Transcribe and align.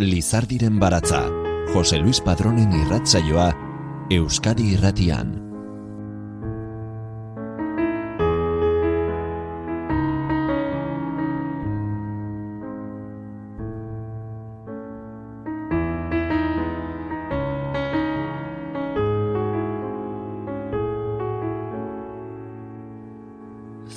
Lizardiren 0.00 0.78
baratza, 0.78 1.24
Jose 1.74 1.98
Luis 1.98 2.20
Padronen 2.22 2.70
irratzaioa, 2.70 3.48
Euskadi 4.14 4.68
irratian. 4.76 5.32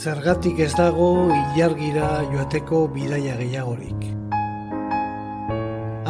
Zergatik 0.02 0.64
ez 0.66 0.72
dago 0.74 1.12
ilargira 1.30 2.10
joateko 2.34 2.88
bidaia 2.98 3.38
gehiagorik. 3.38 4.11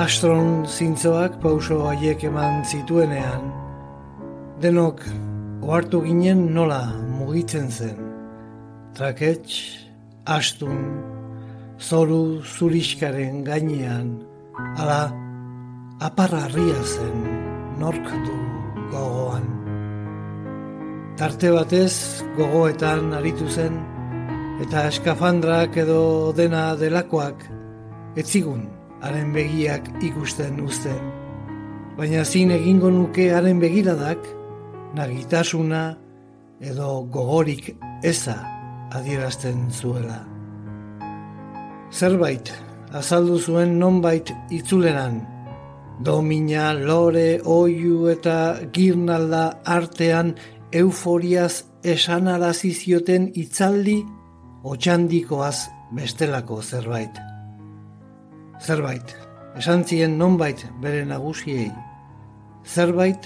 Astron 0.01 0.63
zintzoak 0.65 1.35
pauso 1.43 1.75
haiek 1.85 2.23
eman 2.25 2.63
zituenean, 2.65 3.43
denok 4.63 5.03
ohartu 5.61 5.99
ginen 6.07 6.41
nola 6.55 6.79
mugitzen 7.19 7.67
zen. 7.69 7.99
Traketx, 8.97 9.59
astun, 10.25 10.81
zoru 11.77 12.41
zuriskaren 12.41 13.43
gainean, 13.45 14.09
ala 14.81 15.13
aparra 16.09 16.49
zen 16.49 17.15
nork 17.77 18.09
du 18.25 18.41
gogoan. 18.89 19.47
Tarte 21.17 21.53
batez 21.59 22.25
gogoetan 22.37 23.13
aritu 23.21 23.47
zen, 23.47 23.77
eta 24.65 24.87
eskafandrak 24.87 25.77
edo 25.77 26.33
dena 26.33 26.75
delakoak 26.75 27.49
etzigun 28.15 28.80
haren 29.01 29.33
begiak 29.33 29.89
ikusten 30.03 30.61
uzten. 30.61 31.01
Baina 31.97 32.23
zin 32.25 32.51
egingo 32.55 32.89
nuke 32.93 33.31
haren 33.33 33.59
begiradak, 33.61 34.21
nagitasuna 34.95 35.83
edo 36.61 37.01
gogorik 37.13 37.73
eza 38.03 38.37
adierazten 38.93 39.69
zuela. 39.71 40.21
Zerbait, 41.91 42.51
azaldu 42.93 43.39
zuen 43.39 43.77
nonbait 43.79 44.31
itzuleran, 44.53 45.19
domina, 46.05 46.71
lore, 46.73 47.41
oiu 47.45 48.07
eta 48.11 48.37
girnalda 48.73 49.43
artean 49.65 50.35
euforiaz 50.71 51.65
esan 51.83 52.29
zioten 52.51 53.31
itzaldi 53.35 54.03
otxandikoaz 54.63 55.69
bestelako 55.91 56.61
zerbait. 56.61 57.30
Zerbait, 58.61 59.15
esan 59.57 59.81
zien 59.87 60.17
nonbait 60.17 60.59
bere 60.81 61.01
nagusiei. 61.05 61.71
Zerbait 62.63 63.25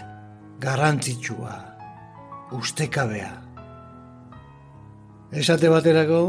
garrantzitsua, 0.63 1.55
ustekabea. 2.55 3.33
Esate 5.35 5.67
baterako, 5.67 6.21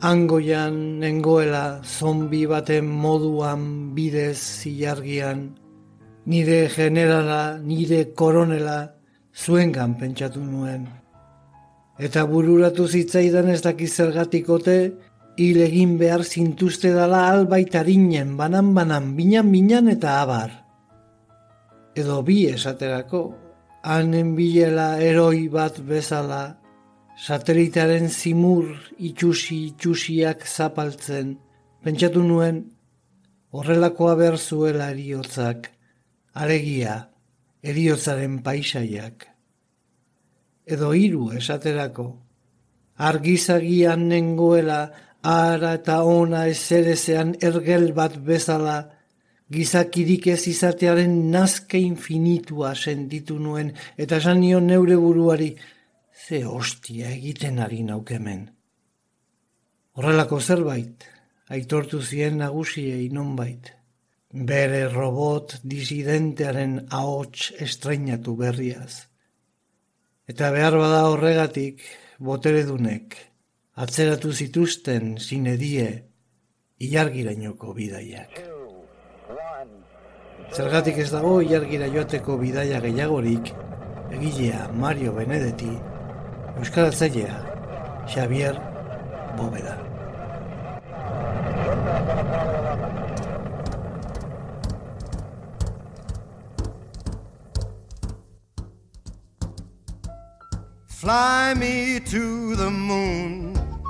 angoian 0.00 0.78
nengoela 1.02 1.82
zombi 1.84 2.46
baten 2.48 2.88
moduan 2.88 3.92
bidez 3.94 4.38
zilargian, 4.40 5.50
nire 6.24 6.70
generala, 6.72 7.58
nire 7.60 8.14
koronela, 8.16 8.94
zuengan 9.36 9.98
pentsatu 10.00 10.40
nuen. 10.40 10.88
Eta 12.00 12.24
bururatu 12.24 12.88
zitzaidan 12.88 13.52
ez 13.52 13.60
dakiz 13.60 13.92
zergatikote, 13.92 14.78
hil 15.40 15.60
egin 15.64 15.96
behar 16.00 16.22
zintuzte 16.24 16.90
dala 16.92 17.22
albaitarinen, 17.32 18.34
banan-banan, 18.36 19.14
binan-binan 19.16 19.88
eta 19.94 20.18
abar. 20.22 20.50
Edo 21.96 22.20
bi 22.26 22.42
esaterako, 22.52 23.22
hanen 23.82 24.34
bilela 24.36 24.90
eroi 25.00 25.48
bat 25.48 25.80
bezala, 25.92 26.42
satelitaren 27.16 28.08
zimur 28.08 28.68
itxusi-itxusiak 28.98 30.46
zapaltzen, 30.46 31.34
pentsatu 31.82 32.22
nuen, 32.22 32.62
horrelakoa 33.56 34.14
behar 34.20 34.38
zuela 34.38 34.92
eriotzak, 34.92 35.72
alegia, 36.44 37.00
eriotzaren 37.64 38.38
paisaiak 38.44 39.30
edo 40.70 40.92
hiru 40.94 41.30
esaterako. 41.34 42.06
Argizagian 43.10 44.06
nengoela 44.10 44.80
ara 45.22 45.74
eta 45.74 46.02
ona 46.02 46.46
ezerezean 46.48 47.34
ergel 47.40 47.92
bat 47.92 48.16
bezala, 48.24 48.90
gizakirik 49.50 50.26
ez 50.26 50.46
izatearen 50.48 51.30
nazke 51.30 51.78
infinitua 51.78 52.74
sentitu 52.74 53.38
nuen, 53.38 53.72
eta 53.96 54.16
esan 54.16 54.40
neure 54.40 54.96
buruari, 54.96 55.56
ze 56.26 56.44
hostia 56.44 57.10
egiten 57.10 57.58
ari 57.58 57.82
naukemen. 57.82 58.50
Horrelako 59.98 60.40
zerbait, 60.40 61.04
aitortu 61.48 62.00
zien 62.02 62.38
nagusiei 62.38 63.08
nonbait. 63.10 63.72
Bere 64.30 64.84
robot 64.88 65.56
disidentearen 65.66 66.86
ahots 66.90 67.50
estreinatu 67.58 68.36
berriaz. 68.36 69.08
Eta 70.30 70.52
behar 70.54 70.76
bada 70.78 71.08
horregatik, 71.10 71.82
boteredunek, 72.22 73.16
atzeratu 73.80 74.32
zituzten 74.32 75.14
zinedie 75.18 75.86
ilargirainoko 76.84 77.72
bidaiak. 77.76 78.40
Zergatik 80.52 80.98
ez 81.00 81.08
dago 81.12 81.38
ilargira 81.44 81.88
joateko 81.94 82.36
bidaia 82.40 82.80
gehiagorik, 82.84 83.52
egilea 84.10 84.66
Mario 84.82 85.14
Benedetti, 85.16 85.70
Euskaratzailea 86.58 87.38
Xavier 88.10 88.58
Bóveda. 89.38 89.78
Fly 101.00 101.54
me 101.56 101.98
to 102.00 102.54
the 102.56 102.68
moon, 102.68 103.49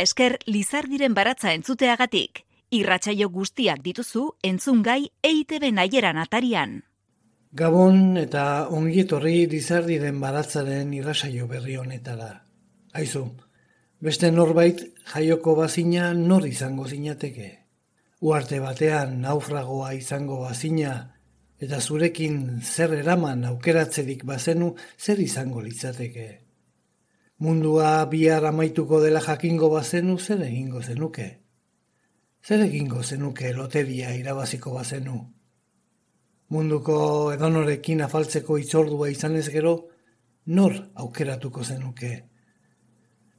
Esker 0.00 0.38
Lizardiren 0.46 1.14
baratza 1.14 1.52
entzuteagatik. 1.56 2.44
Irratsaio 2.78 3.28
guztiak 3.34 3.80
dituzu 3.82 4.24
entzungai 4.44 5.00
EITB 5.24 5.70
naieran 5.74 6.20
atarian. 6.22 6.76
Gabon 7.58 8.18
eta 8.20 8.44
ongi 8.78 9.02
etorri 9.02 9.46
dizardiren 9.50 10.20
baratzaren 10.20 10.92
irrasaio 10.94 11.48
berri 11.50 11.76
honetara. 11.80 12.30
Aizu, 12.92 13.24
beste 14.00 14.30
norbait 14.30 14.82
jaioko 15.12 15.54
bazina 15.58 16.12
nor 16.14 16.46
izango 16.46 16.86
zinateke. 16.86 17.52
Uarte 18.20 18.60
batean 18.60 19.20
naufragoa 19.22 19.94
izango 19.96 20.42
bazina 20.42 20.98
eta 21.58 21.80
zurekin 21.80 22.60
zer 22.62 22.94
eraman 23.00 23.44
aukeratzerik 23.44 24.24
bazenu 24.24 24.74
zer 24.98 25.20
izango 25.24 25.62
litzateke. 25.62 26.28
Mundua 27.38 28.04
bihar 28.10 28.44
amaituko 28.48 28.98
dela 28.98 29.20
jakingo 29.22 29.68
bazenu 29.70 30.16
zer 30.18 30.40
egingo 30.42 30.80
zenuke. 30.82 31.26
Zer 32.42 32.64
egingo 32.64 33.02
zenuke 33.02 33.52
loteria 33.54 34.14
irabaziko 34.18 34.72
bazenu? 34.74 35.20
Munduko 36.50 36.96
edonorekin 37.36 38.02
afaltzeko 38.02 38.58
itzordua 38.58 39.12
izanez 39.12 39.44
gero, 39.54 39.76
nor 40.46 40.74
aukeratuko 41.04 41.62
zenuke? 41.62 42.12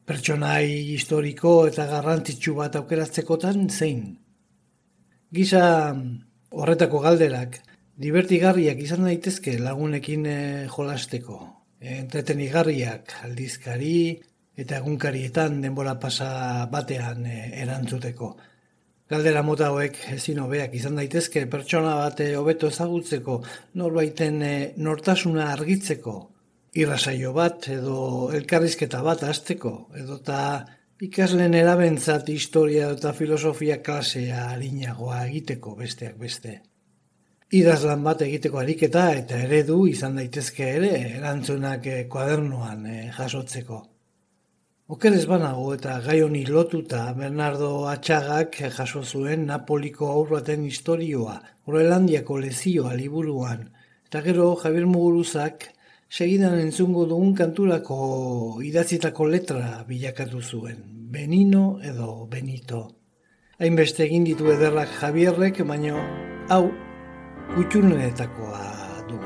Pertsonai 0.08 0.96
historiko 0.96 1.54
eta 1.68 1.92
garrantzitsu 1.92 2.56
bat 2.56 2.80
aukeratzekotan 2.80 3.68
zein? 3.68 4.04
Gisa 5.36 5.64
horretako 6.56 7.04
galderak, 7.04 7.60
divertigarriak 8.00 8.80
izan 8.80 9.10
daitezke 9.12 9.60
lagunekin 9.60 10.26
eh, 10.26 10.68
jolasteko. 10.72 11.59
Entretenigarriak 11.80 13.14
aldizkari 13.24 14.20
eta 14.60 14.80
egunkarietan 14.82 15.62
denbora 15.64 15.96
pasa 16.00 16.66
batean 16.72 17.26
eh, 17.26 17.62
erantzuteko. 17.64 18.34
Galdera 19.10 19.42
mota 19.42 19.70
hauek 19.72 19.96
ezin 20.14 20.42
hobeak 20.44 20.76
izan 20.76 21.00
daitezke 21.00 21.46
pertsona 21.50 21.96
bate 22.02 22.28
hobeto 22.38 22.68
ezagutzeko, 22.74 23.40
norbaiten 23.82 24.42
eh, 24.44 24.74
nortasuna 24.78 25.48
argitzeko, 25.54 26.18
irrasaio 26.84 27.32
bat 27.34 27.70
edo 27.74 27.96
elkarrizketa 28.36 29.02
bat 29.06 29.24
hasteko, 29.24 29.74
edota 29.98 30.42
ikasleen 31.02 31.56
erabentzat 31.56 32.28
historia 32.30 32.92
eta 32.98 33.14
filosofia 33.16 33.80
klasea 33.82 34.50
harinagoa 34.52 35.24
egiteko 35.30 35.78
besteak 35.80 36.20
beste. 36.20 36.60
Idazlan 37.50 38.04
bat 38.06 38.20
egiteko 38.22 38.60
ariketa 38.62 39.08
eta 39.18 39.38
eredu 39.42 39.80
izan 39.90 40.20
daitezke 40.20 40.68
ere 40.70 40.90
erantzunak 41.18 41.86
eh, 41.90 42.04
kuadernoan 42.06 42.84
eh, 42.86 43.06
jasotzeko. 43.16 43.78
Oker 44.94 45.16
ez 45.18 45.24
banago 45.26 45.64
eta 45.74 45.96
gai 46.06 46.20
honi 46.22 46.44
lotuta 46.46 47.00
Bernardo 47.18 47.88
Atxagak 47.90 48.60
jaso 48.76 49.02
zuen 49.02 49.48
Napoliko 49.48 50.12
aur 50.12 50.30
baten 50.36 50.68
historioa, 50.68 51.40
Groenlandiako 51.66 52.38
lezioa 52.44 52.94
liburuan, 52.94 53.64
eta 54.06 54.22
gero 54.28 54.52
Javier 54.62 54.86
Muguruzak 54.86 55.66
segidan 56.10 56.60
entzungo 56.60 57.08
dugun 57.10 57.34
kanturako 57.34 58.62
idatzitako 58.66 59.26
letra 59.26 59.72
bilakatu 59.88 60.44
zuen, 60.44 60.86
Benino 60.86 61.80
edo 61.82 62.28
Benito. 62.30 62.84
Hainbeste 63.58 64.06
egin 64.06 64.30
ditu 64.30 64.54
ederrak 64.54 64.94
Javierrek, 65.02 65.64
baino 65.66 66.06
hau 66.50 66.68
kutxunetakoa 67.54 68.66
du. 69.10 69.18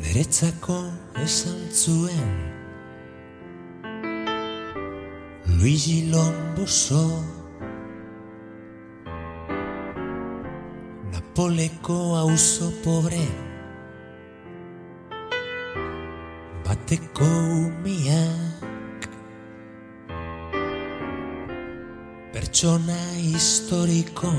Neretzako 0.00 0.78
esan 1.24 1.62
zuen 1.72 2.34
Luigi 5.56 6.10
Lomboso 6.12 7.04
Napoleko 11.12 11.96
auzo 12.22 12.68
pobre. 12.84 13.24
Bateko 16.64 17.30
umiak 17.64 19.08
Pertsona 22.32 23.00
historiko 23.16 24.32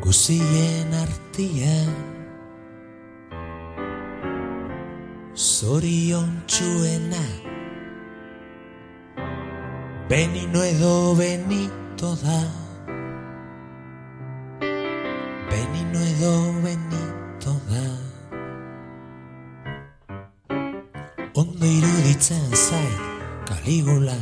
Guzien 0.00 0.94
artian 0.96 1.90
Zorion 5.36 6.30
txuena. 6.48 7.20
Benino 10.08 10.62
edo 10.64 11.14
Benito 11.14 12.14
da. 12.24 12.40
Benino 15.50 16.00
edo 16.12 16.32
Benito 16.64 17.52
da. 17.68 17.84
Ondo 21.34 21.66
iruditzen 21.66 22.56
zait 22.56 23.00
Kaligula 23.46 24.16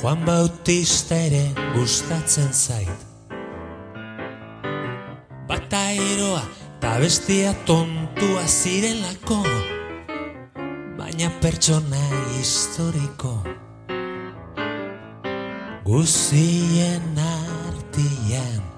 Juan 0.00 0.26
Bautista 0.26 1.16
ere 1.16 1.46
gustatzen 1.74 2.52
zait 2.52 3.09
Bata 5.70 5.92
eroa 5.94 6.42
eta 6.66 6.96
bestia 6.98 7.52
tontua 7.64 8.42
zirelako. 8.42 9.38
Baina 10.98 11.30
pertsona 11.38 12.00
historiko 12.34 13.36
Guzien 15.86 17.22
artian 17.22 18.69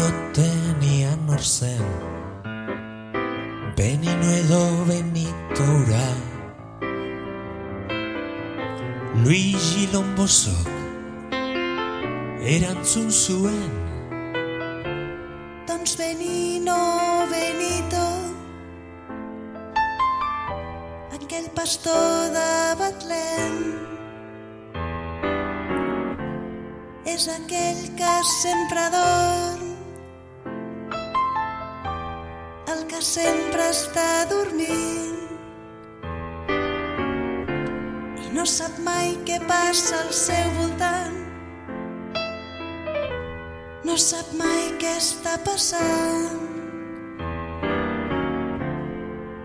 zioten 0.00 0.82
ian 0.82 1.28
hor 1.28 1.42
zen 1.56 1.84
Benino 3.76 4.28
edo 4.40 4.62
Benito 4.88 5.64
ura 5.80 6.08
Luigi 9.24 9.84
Lombosok 9.92 10.68
Erantzun 12.54 13.10
zuen 13.10 13.72
Doncs 15.66 15.96
Benino, 15.96 16.80
Benito, 17.30 18.06
aquell 21.14 21.48
pastor 21.54 22.32
de 22.34 22.50
Betlem, 22.80 23.54
és 27.06 27.28
aquell 27.36 27.80
que 27.96 28.14
sempre 28.42 28.84
dorm, 28.96 29.49
no 38.40 38.46
sap 38.48 38.76
mai 38.80 39.10
què 39.28 39.34
passa 39.44 39.98
al 40.00 40.12
seu 40.16 40.46
voltant. 40.56 41.16
No 43.84 43.96
sap 44.00 44.30
mai 44.38 44.62
què 44.80 44.94
està 44.96 45.34
passant. 45.44 46.38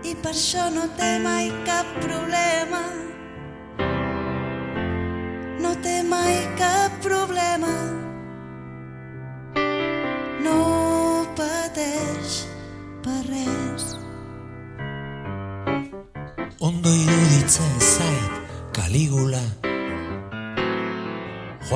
I 0.00 0.14
per 0.22 0.32
això 0.32 0.70
no 0.78 0.86
té 0.96 1.10
mai 1.26 1.52
cap 1.68 1.92
problema. 2.06 2.82
No 5.60 5.76
té 5.84 5.98
mai 6.14 6.40
cap 6.56 6.85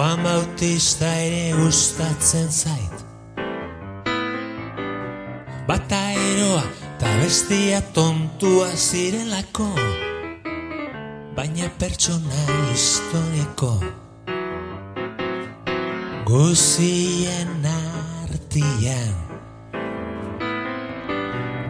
Juan 0.01 0.23
Bautista 0.25 1.05
ere 1.21 1.53
gustatzen 1.61 2.49
zait. 2.49 3.03
Bata 5.69 5.99
eroa 6.17 6.63
eta 6.87 7.11
bestia 7.21 7.83
tontua 7.93 8.71
zirelako 8.73 9.69
Baina 11.37 11.69
pertsona 11.83 12.47
historiko. 12.71 13.75
Guzien 16.25 17.69
artian 17.77 19.15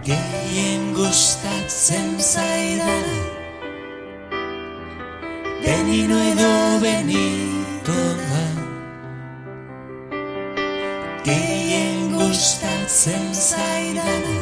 Gehien 0.07 0.93
gustatzen 0.95 2.15
zaidana. 2.23 3.23
Benino 5.67 6.23
edo 6.31 6.53
benito 6.87 7.60
da 7.93 8.45
Gehien 11.25 12.13
gustatzen 12.15 13.35
zaidana. 13.35 14.39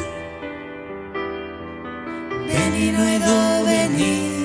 Benino 2.47 3.03
edo 3.15 3.39
benito 3.65 4.38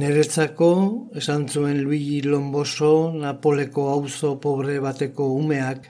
Neretzako, 0.00 0.72
esan 1.20 1.42
zuen 1.52 1.82
Luigi 1.84 2.22
Lomboso, 2.24 3.12
Napoleko 3.12 3.82
auzo 3.92 4.30
pobre 4.40 4.78
bateko 4.80 5.26
umeak, 5.36 5.88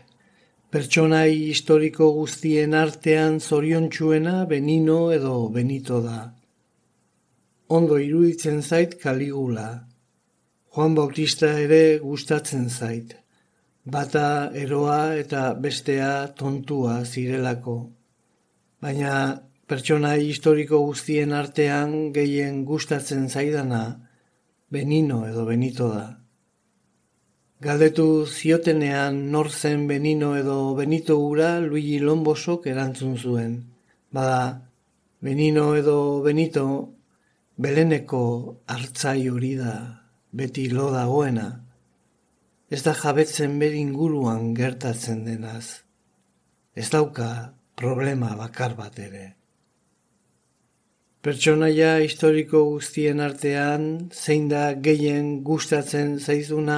pertsonai 0.75 1.31
historiko 1.51 2.09
guztien 2.17 2.75
artean 2.75 3.39
zoriontsuena 3.39 4.33
Benino 4.51 4.97
edo 5.15 5.35
Benito 5.57 6.01
da. 6.03 6.19
Ondo 7.79 8.01
iruditzen 8.03 8.63
zait 8.63 8.97
Kaligula. 9.05 9.69
Juan 10.75 10.97
Bautista 10.99 11.53
ere 11.67 12.01
gustatzen 12.03 12.67
zait. 12.69 13.15
Bata 13.85 14.51
eroa 14.65 15.15
eta 15.21 15.53
bestea 15.55 16.11
tontua 16.41 17.05
zirelako. 17.05 17.77
Baina 18.83 19.15
pertsonai 19.71 20.25
historiko 20.27 20.81
guztien 20.83 21.31
artean 21.31 21.93
gehien 22.15 22.65
gustatzen 22.67 23.29
zaidana 23.29 23.83
Benino 24.75 25.21
edo 25.29 25.45
Benito 25.47 25.87
da. 25.93 26.07
Galdetu 27.63 28.27
ziotenean 28.27 29.21
nor 29.31 29.51
zen 29.51 29.87
Benino 29.87 30.33
edo 30.41 30.75
Benito 30.75 31.21
gura 31.23 31.53
Luigi 31.61 32.01
Lombosok 32.03 32.67
erantzun 32.67 33.17
zuen. 33.17 33.55
Bada, 34.11 34.67
Benino 35.23 35.77
edo 35.79 35.97
Benito 36.27 36.67
beleneko 37.57 38.23
hartzai 38.67 39.29
hori 39.31 39.55
da, 39.55 39.75
beti 40.33 40.67
lo 40.75 40.91
dagoena. 40.91 41.49
Ez 42.71 42.83
da 42.83 42.95
jabetzen 42.95 43.59
ber 43.63 43.75
inguruan 43.87 44.55
gertatzen 44.55 45.27
denaz. 45.31 45.85
Ez 46.75 46.91
dauka 46.91 47.53
problema 47.77 48.35
bakar 48.35 48.75
bat 48.75 48.99
ere. 48.99 49.40
Pertsonaia 51.21 51.99
historiko 52.01 52.63
guztien 52.65 53.19
artean, 53.21 53.83
zein 54.11 54.47
da 54.49 54.61
gehien 54.85 55.27
gustatzen 55.45 56.15
zaizuna, 56.17 56.77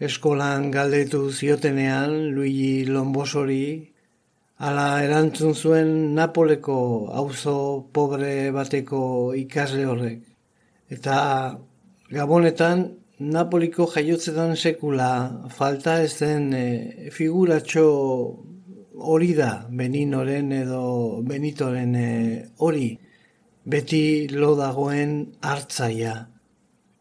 eskolan 0.00 0.70
galdetu 0.72 1.18
ziotenean 1.28 2.14
Luigi 2.32 2.86
Lombosori, 2.88 3.66
ala 4.68 4.86
erantzun 5.04 5.52
zuen 5.52 5.90
Napoleko 6.16 6.76
auzo 7.22 7.56
pobre 7.92 8.30
bateko 8.56 9.00
ikasle 9.36 9.84
horrek. 9.84 10.22
Eta 10.88 11.18
gabonetan 12.16 12.86
Napoliko 13.20 13.84
jaiotzetan 13.92 14.54
sekula 14.56 15.10
falta 15.58 15.98
ez 16.06 16.14
den 16.22 16.48
e, 16.54 17.10
figuratxo 17.12 17.84
hori 19.12 19.34
da 19.34 19.50
Beninoren 19.82 20.56
edo 20.62 20.80
Benitoren 21.34 21.94
e, 21.98 22.08
hori 22.64 22.88
beti 23.68 24.28
lo 24.32 24.54
dagoen 24.56 25.14
hartzaia. 25.44 26.14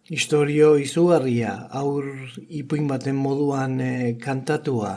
Historio 0.08 0.76
izugarria, 0.80 1.54
aur 1.82 2.06
ipuin 2.62 2.88
baten 2.88 3.16
moduan 3.16 3.80
e, 3.84 3.92
kantatua. 4.20 4.94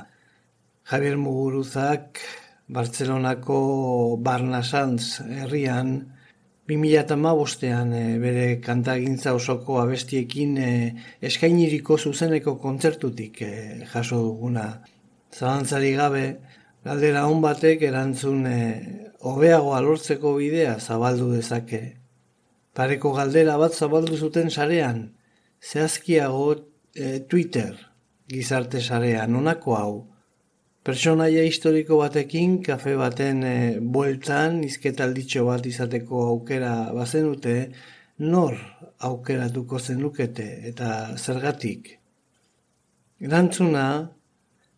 Javier 0.91 1.19
Muguruzak, 1.19 2.19
Bartzelonako 2.71 3.59
Barnasantz 4.23 5.21
herrian, 5.27 5.95
2008an 6.71 7.95
e, 7.99 8.05
bere 8.23 8.47
kantagintza 8.62 9.35
osoko 9.35 9.81
abestiekin 9.83 10.59
e, 10.59 10.71
eskainiriko 11.31 11.99
zuzeneko 11.99 12.57
kontzertutik 12.62 13.43
e, 13.47 13.53
jaso 13.91 14.23
duguna. 14.27 14.69
Zabantzari 15.35 15.95
gabe, 15.99 16.25
galdera 16.85 17.27
hon 17.29 17.43
batek 17.45 17.83
erantzun 17.89 18.47
e, 18.49 18.59
hobeagoa 19.21 19.81
lortzeko 19.85 20.35
bidea 20.39 20.79
zabaldu 20.81 21.31
dezake. 21.35 21.83
Pareko 22.75 23.13
galdera 23.17 23.57
bat 23.61 23.75
zabaldu 23.75 24.17
zuten 24.17 24.51
sarean, 24.51 25.03
zehazkiago 25.61 26.55
e, 26.95 27.21
Twitter 27.29 27.75
gizarte 28.31 28.81
sarean, 28.81 29.37
onako 29.37 29.77
hau. 29.77 29.95
Personaia 30.87 31.43
historiko 31.45 31.99
batekin, 32.01 32.61
kafe 32.65 32.95
baten 32.97 33.43
e, 33.45 33.57
bueltan, 33.81 34.63
izketalditxo 34.65 35.45
bat 35.51 35.67
izateko 35.67 36.23
aukera 36.31 36.75
bazenute, 36.97 37.57
nor 38.21 38.57
aukeratuko 39.11 39.79
zenukete 39.81 40.47
eta 40.71 41.17
zergatik. 41.19 41.99
Erantzuna, 43.21 43.85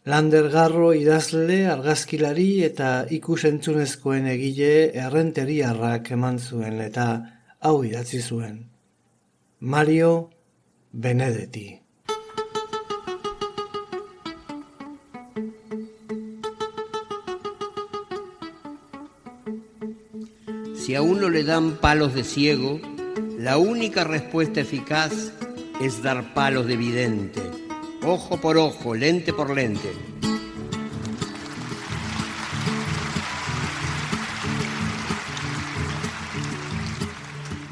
Landergarro 0.03 0.89
idazle, 0.99 1.61
argazkilari 1.71 2.65
eta 2.67 2.87
ikusentzunezkoen 3.15 4.25
egile 4.33 4.91
errenteriarrak 4.99 6.11
eman 6.17 6.41
zuen 6.43 6.81
eta 6.83 7.05
hau 7.63 7.85
idatzi 7.87 8.19
zuen. 8.19 8.57
Mario 9.61 10.31
Benedetti. 10.91 11.79
Si 20.75 20.97
a 20.97 21.03
uno 21.03 21.29
le 21.29 21.45
dan 21.45 21.77
palos 21.77 22.13
de 22.13 22.25
ciego, 22.25 22.81
la 23.39 23.57
única 23.57 24.03
respuesta 24.03 24.59
eficaz 24.59 25.31
es 25.81 26.03
dar 26.03 26.35
palos 26.35 26.67
de 26.67 26.77
vidente, 26.77 27.41
ojo 28.05 28.41
por 28.41 28.57
ojo, 28.57 28.95
lente 28.95 29.33
por 29.33 29.51
lente. 29.51 29.93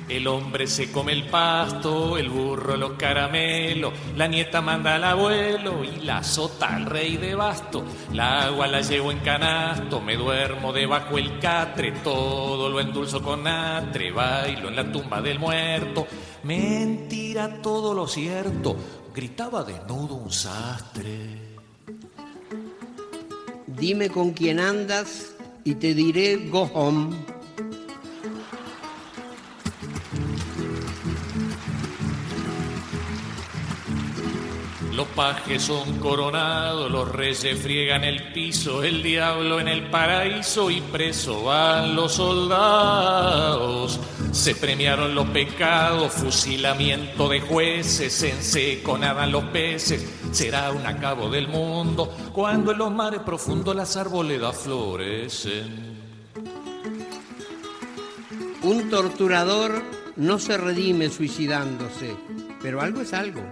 El 0.09 0.27
hombre 0.27 0.67
se 0.67 0.93
come 0.93 1.13
el 1.13 1.29
pasto, 1.29 2.19
el 2.19 2.29
burro 2.29 2.77
los 2.77 2.93
caramelos, 2.93 3.95
la 4.17 4.27
nieta 4.27 4.61
manda 4.61 4.97
al 4.97 5.05
abuelo 5.05 5.83
y 5.83 6.01
la 6.01 6.23
sota 6.23 6.75
al 6.77 6.85
rey 6.85 7.17
de 7.17 7.35
basto. 7.35 7.85
La 8.13 8.43
agua 8.43 8.67
la 8.67 8.83
llevo 8.83 9.13
en 9.13 9.21
canasto, 9.21 10.01
me 10.01 10.17
duermo 10.17 10.75
debajo 10.75 11.17
el 11.17 11.39
catre, 11.39 11.93
todo 12.05 12.69
lo 12.69 12.81
endulzo 12.81 13.23
con 13.23 13.47
atre, 13.47 14.11
bailo 14.11 14.69
en 14.69 14.77
la 14.77 14.93
tumba 14.93 15.23
del 15.23 15.39
muerto. 15.39 16.07
Mentira 16.43 17.63
todo 17.63 17.95
lo 17.95 18.07
cierto, 18.07 18.77
gritaba 19.15 19.65
desnudo 19.65 20.15
un 20.15 20.31
sastre. 20.31 21.59
Dime 23.67 24.11
con 24.11 24.33
quién 24.33 24.61
andas 24.61 25.33
y 25.65 25.75
te 25.75 25.95
diré 25.95 26.49
go 26.49 26.71
home. 26.75 27.17
Los 34.93 35.09
pajes 35.09 35.63
son 35.63 35.99
coronados, 35.99 36.91
los 36.91 37.11
reyes 37.11 37.59
friegan 37.59 38.05
el 38.05 38.33
piso, 38.33 38.83
el 38.83 39.03
diablo 39.03 39.59
en 39.59 39.69
el 39.69 39.89
paraíso 39.89 40.71
y 40.71 40.83
preso 40.83 41.45
van 41.45 41.97
los 41.97 42.13
soldados. 42.13 43.99
Se 44.33 44.55
premiaron 44.55 45.15
los 45.15 45.29
pecados, 45.29 46.13
fusilamiento 46.13 47.29
de 47.29 47.41
jueces, 47.41 48.23
en 48.23 48.43
seco 48.43 48.97
nadan 48.97 49.33
los 49.33 49.45
peces, 49.45 50.07
será 50.31 50.71
un 50.71 50.87
acabo 50.87 51.29
del 51.29 51.49
mundo 51.49 52.15
cuando 52.33 52.73
en 52.73 52.79
los 52.79 52.93
mares 52.93 53.21
profundos 53.21 53.75
las 53.75 53.97
arboledas 53.97 54.57
florecen. 54.57 55.99
Un 58.63 58.89
torturador 58.89 59.83
no 60.17 60.39
se 60.39 60.57
redime 60.57 61.09
suicidándose, 61.09 62.15
pero 62.63 62.81
algo 62.81 63.01
es 63.01 63.13
algo. 63.13 63.43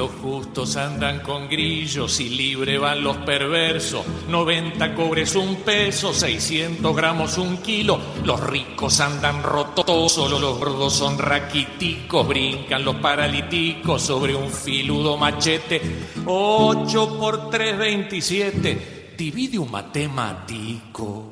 Los 0.00 0.12
justos 0.12 0.76
andan 0.76 1.20
con 1.20 1.46
grillos 1.46 2.20
y 2.20 2.30
libre 2.30 2.78
van 2.78 3.04
los 3.04 3.18
perversos. 3.18 4.02
90 4.30 4.94
cobres 4.94 5.36
un 5.36 5.56
peso, 5.56 6.14
600 6.14 6.96
gramos 6.96 7.36
un 7.36 7.58
kilo. 7.58 8.00
Los 8.24 8.40
ricos 8.40 8.98
andan 9.00 9.42
rotos, 9.42 10.10
solo 10.10 10.38
los 10.38 10.58
gordos 10.58 10.94
son 10.94 11.18
raquiticos. 11.18 12.26
Brincan 12.26 12.82
los 12.82 12.96
paralíticos 12.96 14.00
sobre 14.00 14.34
un 14.34 14.48
filudo 14.48 15.18
machete. 15.18 15.82
8 16.24 17.18
por 17.18 17.50
3, 17.50 17.76
27. 17.76 19.14
Divide 19.18 19.58
un 19.58 19.70
matemático. 19.70 21.24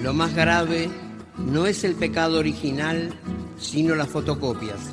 Lo 0.00 0.12
más 0.14 0.32
grave 0.36 0.88
no 1.36 1.66
es 1.66 1.82
el 1.82 1.94
pecado 1.94 2.38
original, 2.38 3.12
sino 3.58 3.94
las 3.94 4.08
fotocopias. 4.08 4.92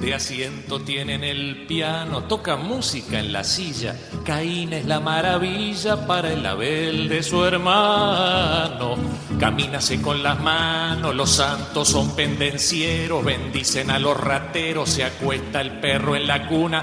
De 0.00 0.14
asiento 0.14 0.80
tienen 0.80 1.22
el 1.22 1.66
piano, 1.66 2.24
toca 2.24 2.56
música 2.56 3.20
en 3.20 3.32
la 3.32 3.44
silla. 3.44 3.96
Caín 4.24 4.72
es 4.72 4.86
la 4.86 5.00
maravilla 5.00 6.06
para 6.06 6.32
el 6.32 6.46
Abel 6.46 7.08
de 7.08 7.22
su 7.22 7.44
hermano. 7.44 8.96
Camínase 9.38 10.00
con 10.00 10.22
las 10.22 10.40
manos, 10.40 11.14
los 11.14 11.30
santos 11.30 11.88
son 11.88 12.14
pendencieros, 12.14 13.24
bendicen 13.24 13.90
a 13.90 13.98
los 13.98 14.16
rateros, 14.16 14.90
se 14.90 15.04
acuesta 15.04 15.60
el 15.60 15.80
perro 15.80 16.14
en 16.14 16.26
la 16.26 16.46
cuna. 16.46 16.82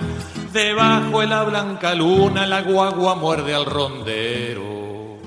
Debajo 0.51 1.21
de 1.21 1.27
la 1.27 1.43
blanca 1.43 1.95
luna, 1.95 2.45
la 2.45 2.61
guagua 2.61 3.15
muerde 3.15 3.55
al 3.55 3.65
rondero. 3.65 5.19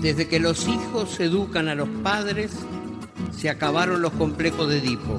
Desde 0.00 0.28
que 0.28 0.38
los 0.38 0.68
hijos 0.68 1.18
educan 1.20 1.68
a 1.68 1.74
los 1.74 1.88
padres, 2.02 2.52
se 3.36 3.48
acabaron 3.48 4.02
los 4.02 4.12
complejos 4.12 4.68
de 4.68 4.78
Edipo. 4.78 5.18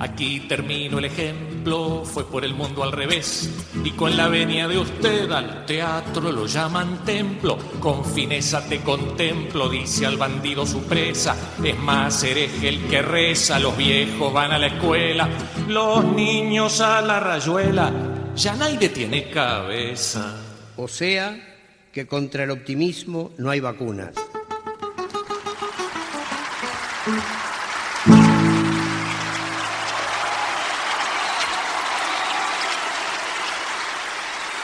Aquí 0.00 0.40
termino 0.48 0.98
el 0.98 1.06
ejemplo, 1.06 2.04
fue 2.04 2.24
por 2.24 2.44
el 2.44 2.54
mundo 2.54 2.84
al 2.84 2.92
revés, 2.92 3.50
y 3.82 3.90
con 3.92 4.16
la 4.16 4.28
venia 4.28 4.68
de 4.68 4.78
usted 4.78 5.30
al 5.32 5.66
teatro 5.66 6.30
lo 6.30 6.46
llaman 6.46 7.04
templo, 7.04 7.58
con 7.80 8.04
fineza 8.04 8.64
te 8.68 8.80
contemplo, 8.80 9.68
dice 9.68 10.06
al 10.06 10.16
bandido 10.16 10.64
su 10.64 10.84
presa, 10.84 11.36
es 11.64 11.76
más 11.80 12.22
hereje 12.22 12.68
el 12.68 12.86
que 12.86 13.02
reza, 13.02 13.58
los 13.58 13.76
viejos 13.76 14.32
van 14.32 14.52
a 14.52 14.58
la 14.58 14.68
escuela, 14.68 15.28
los 15.66 16.04
niños 16.04 16.80
a 16.80 17.00
la 17.00 17.18
rayuela, 17.18 17.92
ya 18.36 18.54
nadie 18.54 18.88
tiene 18.90 19.30
cabeza. 19.30 20.36
O 20.76 20.86
sea, 20.86 21.36
que 21.92 22.06
contra 22.06 22.44
el 22.44 22.52
optimismo 22.52 23.32
no 23.36 23.50
hay 23.50 23.58
vacunas. 23.58 24.14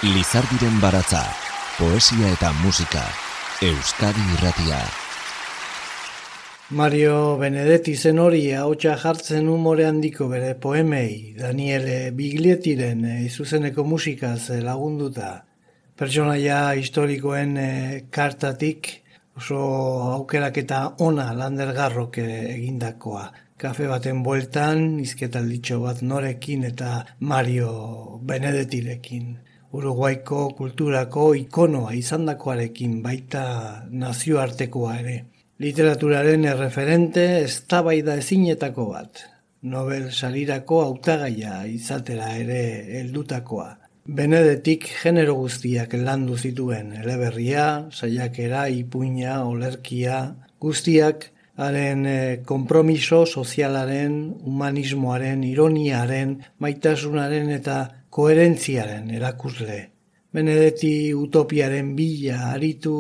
Lizardiren 0.05 0.75
baratza, 0.83 1.23
poesia 1.79 2.29
eta 2.35 2.51
musika, 2.61 3.01
Euskadi 3.65 4.21
irratia. 4.35 4.81
Mario 6.77 7.39
Benedetti 7.41 7.95
zen 7.97 8.21
hori 8.21 8.43
hautsa 8.53 8.99
jartzen 9.01 9.49
umore 9.49 9.87
handiko 9.89 10.27
bere 10.29 10.51
poemei, 10.61 11.33
Daniele 11.39 12.11
Biglietiren 12.19 13.01
eh, 13.09 13.23
izuzeneko 13.31 13.87
musikaz 13.89 14.51
eh, 14.51 14.59
lagunduta. 14.67 15.31
Pertsonaia 15.97 16.59
historikoen 16.77 17.57
eh, 17.57 18.03
kartatik 18.11 18.91
oso 19.41 19.63
aukerak 20.19 20.61
eta 20.67 20.83
ona 21.07 21.31
landergarrok 21.33 22.21
egindakoa. 22.27 23.25
Kafe 23.57 23.89
baten 23.89 24.21
bueltan, 24.21 25.01
izketalditxo 25.01 25.81
bat 25.87 26.05
norekin 26.05 26.69
eta 26.75 26.93
Mario 27.21 28.21
Benedettirekin. 28.21 29.44
Uruguaiko 29.75 30.41
kulturako 30.55 31.33
ikonoa 31.35 31.95
izandakoarekin 31.99 33.01
baita 33.03 33.45
nazioartekoa 33.91 34.99
ere. 35.01 35.15
Literaturaren 35.65 36.45
erreferente 36.51 37.25
eztabaida 37.43 38.15
ezinetako 38.21 38.87
bat. 38.93 39.25
Nobel 39.75 40.11
salirako 40.13 40.81
hautagaia 40.85 41.65
izatera 41.67 42.31
ere 42.39 42.61
heldutakoa. 43.01 43.69
Benedetik 44.05 44.87
genero 45.03 45.35
guztiak 45.41 45.95
landu 45.97 46.37
zituen 46.37 46.93
eleberria, 47.01 47.67
saiakera, 47.91 48.67
ipuina, 48.69 49.39
olerkia, 49.49 50.19
guztiak 50.61 51.31
haren 51.57 52.07
e, 52.07 52.19
kompromiso 52.47 53.25
sozialaren, 53.27 54.19
humanismoaren, 54.45 55.45
ironiaren, 55.49 56.39
maitasunaren 56.61 57.51
eta 57.57 57.79
koherentziaren 58.15 59.11
erakusle. 59.11 59.81
Benedetti 60.35 61.15
utopiaren 61.15 61.93
bila 61.95 62.51
aritu, 62.53 62.95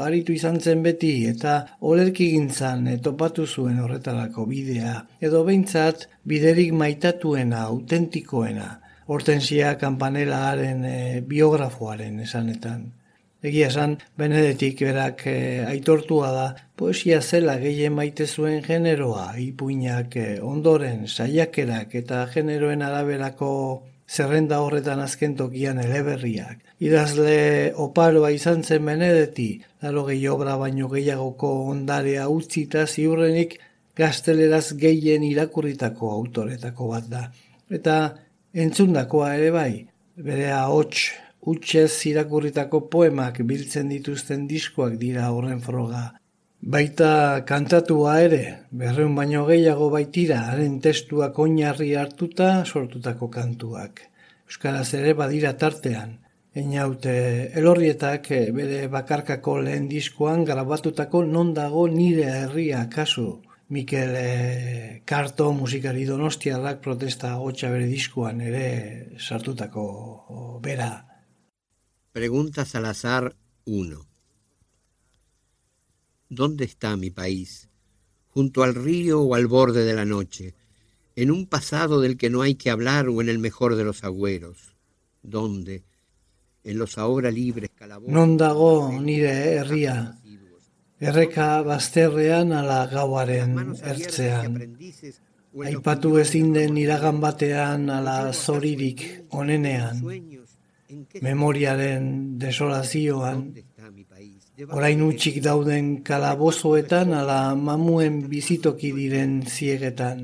aritu 0.00 0.32
izan 0.36 0.60
zen 0.60 0.82
beti 0.84 1.12
eta 1.28 1.54
olerki 1.90 2.30
gintzan 2.34 2.86
topatu 3.04 3.46
zuen 3.46 3.80
horretarako 3.84 4.46
bidea, 4.48 4.94
edo 5.20 5.42
behintzat 5.48 6.06
biderik 6.32 6.72
maitatuena, 6.72 7.66
autentikoena, 7.72 8.70
hortensia 9.12 9.74
kampanelaaren 9.80 10.84
e, 10.88 10.96
biografoaren 11.34 12.20
esanetan. 12.24 12.88
Egia 13.44 13.68
esan, 13.72 13.96
Benedetik 14.20 14.80
berak 14.84 15.26
e, 15.28 15.36
aitortua 15.68 16.32
da, 16.36 16.48
poesia 16.76 17.20
zela 17.20 17.58
gehien 17.60 17.96
maite 17.96 18.26
zuen 18.28 18.60
generoa, 18.64 19.30
ipuinak 19.40 20.16
e, 20.16 20.26
ondoren, 20.40 21.06
saiakerak 21.08 21.96
eta 22.04 22.26
generoen 22.34 22.84
araberako 22.88 23.50
zerrenda 24.10 24.58
horretan 24.64 25.00
azken 25.00 25.36
tokian 25.38 25.78
eleberriak. 25.78 26.58
Idazle 26.82 27.72
oparoa 27.84 28.30
izan 28.34 28.64
zen 28.64 28.84
benedeti, 28.86 29.50
laro 29.82 30.04
gehi 30.08 30.26
obra 30.28 30.56
baino 30.58 30.88
gehiagoko 30.90 31.52
ondarea 31.70 32.26
utzita 32.28 32.86
ziurrenik 32.86 33.58
gazteleraz 33.96 34.72
gehien 34.80 35.22
irakurritako 35.28 36.10
autoretako 36.16 36.90
bat 36.94 37.08
da. 37.10 37.24
Eta 37.70 37.96
entzundakoa 38.54 39.34
ere 39.38 39.50
bai, 39.54 39.72
bere 40.16 40.50
ahots 40.56 41.10
utxez 41.50 41.92
irakurritako 42.10 42.82
poemak 42.92 43.40
biltzen 43.46 43.88
dituzten 43.92 44.46
diskoak 44.50 44.98
dira 45.00 45.30
horren 45.34 45.62
froga. 45.64 46.08
Baita 46.60 47.44
kantatua 47.48 48.20
ere, 48.20 48.42
berreun 48.70 49.14
baino 49.16 49.46
gehiago 49.48 49.88
baitira, 49.90 50.42
haren 50.52 50.80
testuak 50.84 51.38
oinarri 51.38 51.94
hartuta 51.96 52.64
sortutako 52.64 53.30
kantuak. 53.32 54.02
Euskaraz 54.50 54.92
ere 54.98 55.14
badira 55.14 55.54
tartean, 55.56 56.18
Einaute 56.50 57.12
elorrietak 57.54 58.32
eh, 58.34 58.46
bere 58.50 58.88
bakarkako 58.90 59.60
lehen 59.62 59.86
diskoan 59.86 60.42
grabatutako 60.44 61.22
non 61.22 61.52
dago 61.54 61.86
nire 61.86 62.26
herria 62.26 62.88
kasu. 62.90 63.42
Mikel 63.70 64.16
e, 64.18 65.02
Karto 65.06 65.52
musikari 65.54 66.02
donostiarrak 66.08 66.82
protesta 66.82 67.36
hotxa 67.38 67.70
bere 67.70 67.86
diskoan 67.86 68.40
ere 68.42 68.66
sartutako 69.14 70.58
bera. 70.64 70.90
Pregunta 72.10 72.64
Salazar 72.64 73.30
1. 73.64 74.09
¿Dónde 76.30 76.64
está 76.64 76.96
mi 76.96 77.10
país? 77.10 77.68
¿Junto 78.28 78.62
al 78.62 78.76
río 78.76 79.20
o 79.20 79.34
al 79.34 79.48
borde 79.48 79.84
de 79.84 79.94
la 79.94 80.04
noche? 80.04 80.54
¿En 81.16 81.32
un 81.32 81.46
pasado 81.46 82.00
del 82.00 82.16
que 82.16 82.30
no 82.30 82.42
hay 82.42 82.54
que 82.54 82.70
hablar 82.70 83.08
o 83.08 83.20
en 83.20 83.28
el 83.28 83.40
mejor 83.40 83.74
de 83.74 83.82
los 83.82 84.04
agüeros? 84.04 84.76
¿Dónde? 85.22 85.82
En 86.62 86.78
los 86.78 86.98
ahora 86.98 87.32
libres 87.32 87.70
calabozos... 87.74 88.14
Non 88.14 88.38
dago 88.38 88.94
nire 88.94 89.58
herria, 89.58 90.14
erreka 91.02 91.66
bazterrean 91.66 92.54
ala 92.54 92.86
gauaren 92.86 93.74
ertzean. 93.82 94.78
Aipatu 95.50 96.14
ezin 96.22 96.54
den 96.54 96.78
iragan 96.78 97.18
batean 97.18 97.90
ala 97.90 98.30
zoririk 98.30 99.26
onenean, 99.34 99.98
memoriaren 101.18 102.38
desolazioan, 102.38 103.50
orain 104.68 105.02
utxik 105.02 105.36
dauden 105.44 105.86
kalabozoetan 106.08 107.14
ala 107.20 107.54
mamuen 107.54 108.14
bizitoki 108.32 108.92
diren 108.96 109.40
ziegetan. 109.46 110.18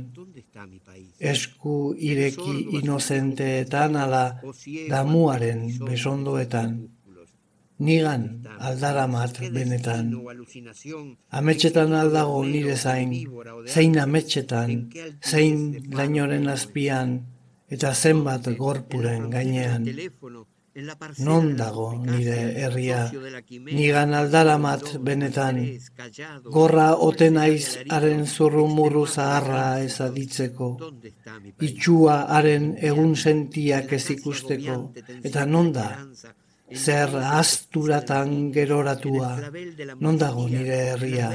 Esku 1.32 1.94
ireki 2.10 2.56
inozenteetan 2.80 3.96
ala 4.04 4.24
damuaren 4.90 5.60
besondoetan. 5.88 6.70
Nigan 7.86 8.22
aldaramat 8.68 9.40
benetan. 9.52 10.12
Ametxetan 11.38 11.92
aldago 11.92 12.38
nire 12.44 12.76
zain, 12.76 13.12
zein 13.68 13.98
ametxetan, 14.00 14.70
zein 15.20 15.58
lainoren 15.92 16.48
azpian, 16.48 17.18
eta 17.68 17.92
zenbat 17.94 18.48
gorpuren 18.56 19.28
gainean 19.30 19.84
non 21.18 21.56
dago 21.56 21.88
nire 22.04 22.52
herria, 22.60 23.00
nigan 23.78 24.12
aldaramat 24.20 24.84
benetan, 25.06 25.56
gorra 26.56 26.88
oten 27.08 27.38
aiz 27.40 27.78
haren 27.88 28.26
zurrumurru 28.26 29.06
zaharra 29.06 29.80
ez 29.86 29.96
aditzeko, 30.08 30.68
itxua 31.68 32.16
haren 32.38 32.74
egun 32.90 33.16
sentiak 33.16 33.92
ez 33.98 34.04
ikusteko, 34.16 34.76
eta 35.24 35.46
non 35.48 35.72
da, 35.72 35.88
zer 36.84 37.14
asturatan 37.40 38.52
geroratua, 38.52 39.32
non 40.04 40.18
dago 40.20 40.48
nire 40.48 40.80
herria, 40.92 41.30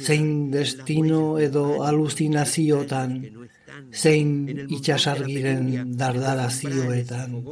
zein 0.00 0.28
destino 0.50 1.38
edo 1.48 1.82
aluzinaziotan, 1.88 3.18
zein 3.92 4.30
itxasargiren 4.78 5.92
dardarazioetan. 5.98 7.42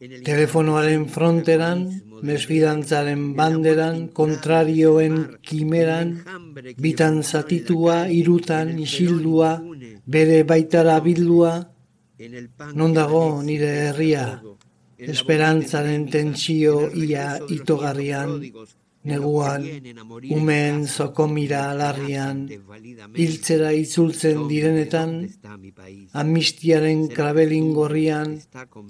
Telefonoaren 0.00 1.06
fronteran, 1.08 1.84
mesfidantzaren 2.26 3.22
banderan, 3.38 4.08
kontrarioen 4.16 5.38
kimeran, 5.46 6.10
bitan 6.82 7.22
zatitua, 7.22 8.08
irutan, 8.10 8.74
isildua, 8.86 9.52
bere 10.04 10.42
baitara 10.42 10.98
bildua, 11.00 11.54
non 12.74 12.94
dago 12.94 13.42
nire 13.42 13.70
herria, 13.88 14.26
esperantzaren 14.98 16.08
tentsio 16.10 16.90
ia 16.90 17.38
itogarrian, 17.48 18.40
neguan, 19.04 19.64
umen 20.32 20.86
zokomira 20.88 21.70
alarrian, 21.72 22.44
hiltzera 23.14 23.72
itzultzen 23.76 24.46
direnetan, 24.48 25.12
amistiaren 26.22 27.04
krabelin 27.12 27.72
gorrian, 27.76 28.38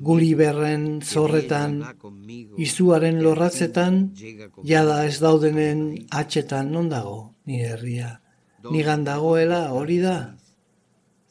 guli 0.08 0.32
berren 0.38 0.86
zorretan, 1.02 1.80
izuaren 2.66 3.20
lorratzetan, 3.26 3.98
jada 4.62 5.02
ez 5.08 5.18
daudenen 5.24 5.84
atxetan 6.22 6.70
non 6.72 6.88
dago, 6.94 7.18
nire 7.46 7.74
herria. 7.74 8.14
Nigan 8.70 9.04
dagoela 9.04 9.66
hori 9.76 9.98
da, 10.00 10.16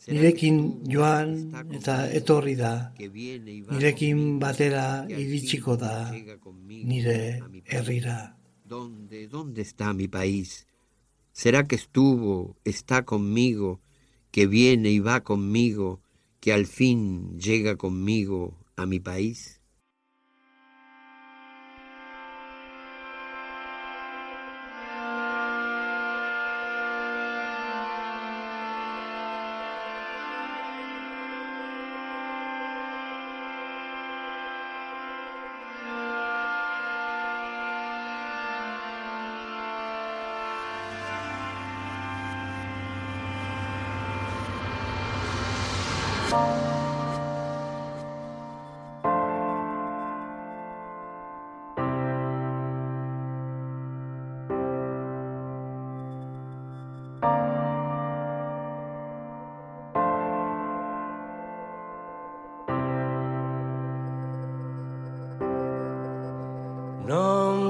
nirekin 0.07 0.59
joan 0.91 1.33
eta 1.71 1.95
etorri 2.19 2.55
da, 2.59 2.91
nirekin 2.99 4.39
batera 4.43 4.85
iritsiko 5.07 5.77
da, 5.79 6.11
nire 6.67 7.17
herrira. 7.65 8.32
¿Dónde, 8.65 9.27
dónde 9.27 9.61
está 9.61 9.93
mi 9.93 10.07
país? 10.07 10.67
¿Será 11.33 11.67
que 11.67 11.75
estuvo, 11.75 12.55
está 12.63 13.03
conmigo, 13.03 13.81
que 14.31 14.47
viene 14.47 14.89
y 14.89 14.99
va 14.99 15.21
conmigo, 15.21 16.01
que 16.39 16.53
al 16.53 16.65
fin 16.65 17.37
llega 17.37 17.75
conmigo 17.75 18.57
a 18.77 18.85
mi 18.85 19.01
país? 19.01 19.62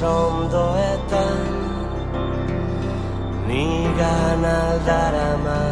besondoetan 0.00 1.46
Nigan 3.46 4.44
aldarama. 4.44 5.62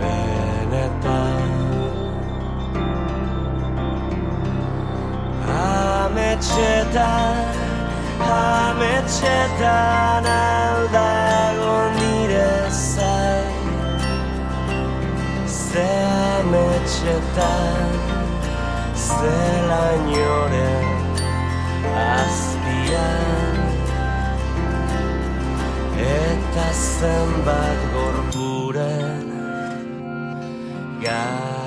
Benetan. 0.00 1.50
Ametxetan 6.04 7.36
Ametxetan 8.20 10.24
aldago 10.24 11.76
nire 11.98 12.70
zai 12.70 13.44
Ze 15.46 15.90
ametxetan 16.40 18.01
Zela 19.22 19.84
inoren 19.98 20.86
azpian. 22.04 23.56
Eta 26.12 26.68
zenbat 26.74 27.80
gorpuren 27.94 29.32
gainean 31.02 31.61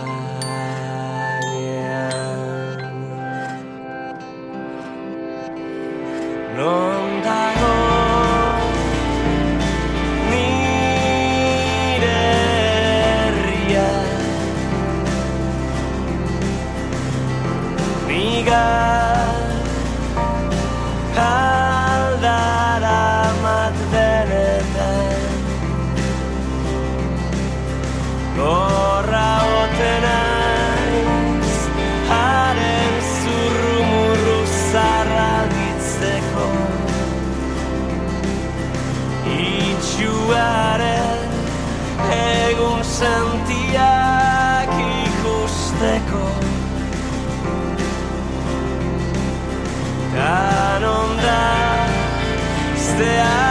I 53.18 53.45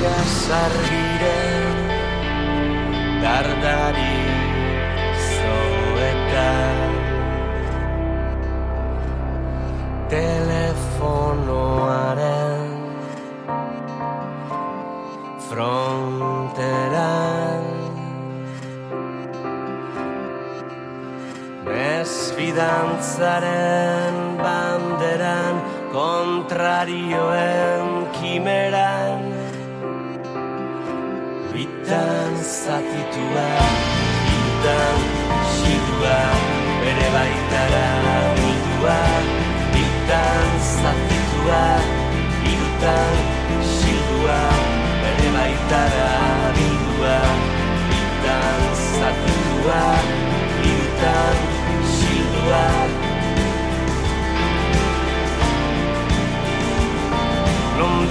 itxasargiren 0.00 1.76
dardari 3.20 4.24
zoetan 5.28 6.96
Telefonoaren 10.08 12.64
fronteran. 15.48 17.64
Mesfidantzaren 21.68 24.16
banderan 24.40 25.56
kontrarioen 25.92 28.08
kimeran 28.16 29.09
zatitua, 31.90 33.48
bitan 34.26 34.98
xidua, 35.54 36.18
bere 36.82 37.08
baitara 37.14 37.88
bidua 38.38 39.00
Bitan 39.74 40.50
zatitua, 40.76 41.64
bitan 42.44 43.16
xidua, 43.74 44.40
bere 45.02 45.28
baitara 45.34 46.12
bidua 46.56 47.18
Bitan 47.90 48.62
zatitua, 48.94 49.82
bitan 50.62 51.36
xidua 51.90 52.64
Non 57.78 58.08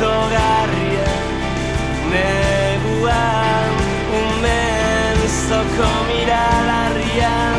itogarria 0.00 1.08
Neguan 2.08 3.72
umen 4.20 5.18
zoko 5.28 5.90
miralarrian 6.08 7.58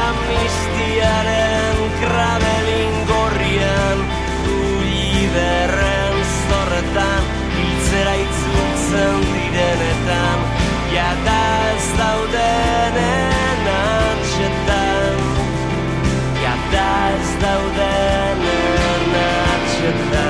Amnistiaren 0.00 1.80
krabelin 2.02 2.98
gorrian 3.08 4.04
Uiderren 4.56 6.20
zorretan 6.48 7.32
Hiltzera 7.56 8.14
itzultzen 8.26 9.24
direnetan 9.32 10.44
Jada 10.92 11.42
ez 11.70 11.88
daudenen 12.02 13.70
antxetan 13.78 15.24
Jada 16.44 16.90
ez 17.14 17.30
dauden 17.46 18.48
Euskadi 19.80 20.29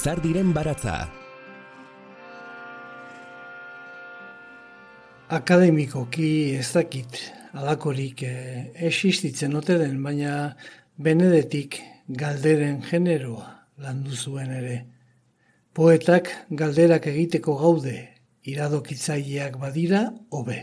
Lizardiren 0.00 0.54
baratza. 0.56 0.94
Akademikoki 5.28 6.30
ez 6.56 6.70
dakit 6.72 7.18
alakorik 7.52 8.22
eh, 8.24 8.70
existitzen 8.88 9.58
ote 9.60 9.76
den, 9.76 9.98
baina 10.00 10.56
benedetik 10.96 11.76
galderen 12.22 12.80
generoa 12.88 13.44
landu 13.76 14.16
zuen 14.16 14.56
ere. 14.62 14.78
Poetak 15.76 16.32
galderak 16.48 17.12
egiteko 17.12 17.60
gaude 17.60 17.98
iradokitzaileak 18.48 19.60
badira 19.60 20.06
hobe. 20.30 20.62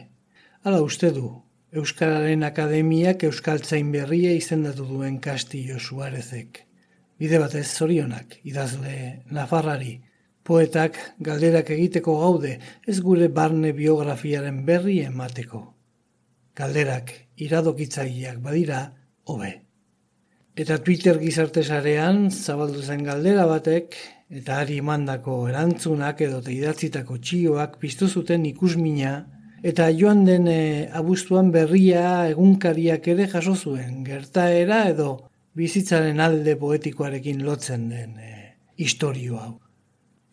Hala 0.64 0.82
uste 0.82 1.14
du, 1.14 1.30
Euskararen 1.78 2.42
Akademiak 2.50 3.30
Euskaltzain 3.30 3.94
berria 3.94 4.34
izendatu 4.34 4.90
duen 4.96 5.22
Kastillo 5.22 5.78
Suarezek. 5.78 6.67
Bide 7.18 7.40
batez 7.42 7.66
zorionak, 7.66 8.36
idazle 8.46 9.24
Nafarrari, 9.34 9.96
poetak 10.46 10.98
galderak 11.20 11.72
egiteko 11.74 12.14
gaude, 12.22 12.58
ez 12.86 13.00
gure 13.02 13.28
barne 13.28 13.72
biografiaren 13.74 14.60
berri 14.66 15.00
emateko. 15.06 15.62
Galderak 16.58 17.14
iradokitzaileak 17.42 18.38
badira, 18.44 18.84
hobe. 19.26 19.50
Eta 20.58 20.78
Twitter 20.82 21.18
gizartesarean 21.22 22.30
zabaldu 22.32 22.82
zen 22.82 23.02
galdera 23.06 23.46
batek, 23.50 23.98
eta 24.30 24.60
ari 24.62 24.78
mandako 24.82 25.40
erantzunak 25.50 26.22
edo 26.26 26.42
idatzitako 26.54 27.18
txioak 27.18 27.78
piztu 27.82 28.08
zuten 28.08 28.46
ikusmina, 28.46 29.16
eta 29.64 29.90
joan 30.00 30.24
den 30.26 30.48
e, 30.48 30.62
abuztuan 30.94 31.50
berria 31.52 32.28
egunkariak 32.30 33.08
ere 33.14 33.28
jaso 33.32 33.56
zuen, 33.56 34.04
gertaera 34.06 34.84
edo 34.90 35.27
bizitzaren 35.58 36.20
alde 36.22 36.54
poetikoarekin 36.60 37.42
lotzen 37.46 37.88
den 37.90 38.18
e, 38.22 38.34
istorio 38.78 39.40
hau. 39.42 39.54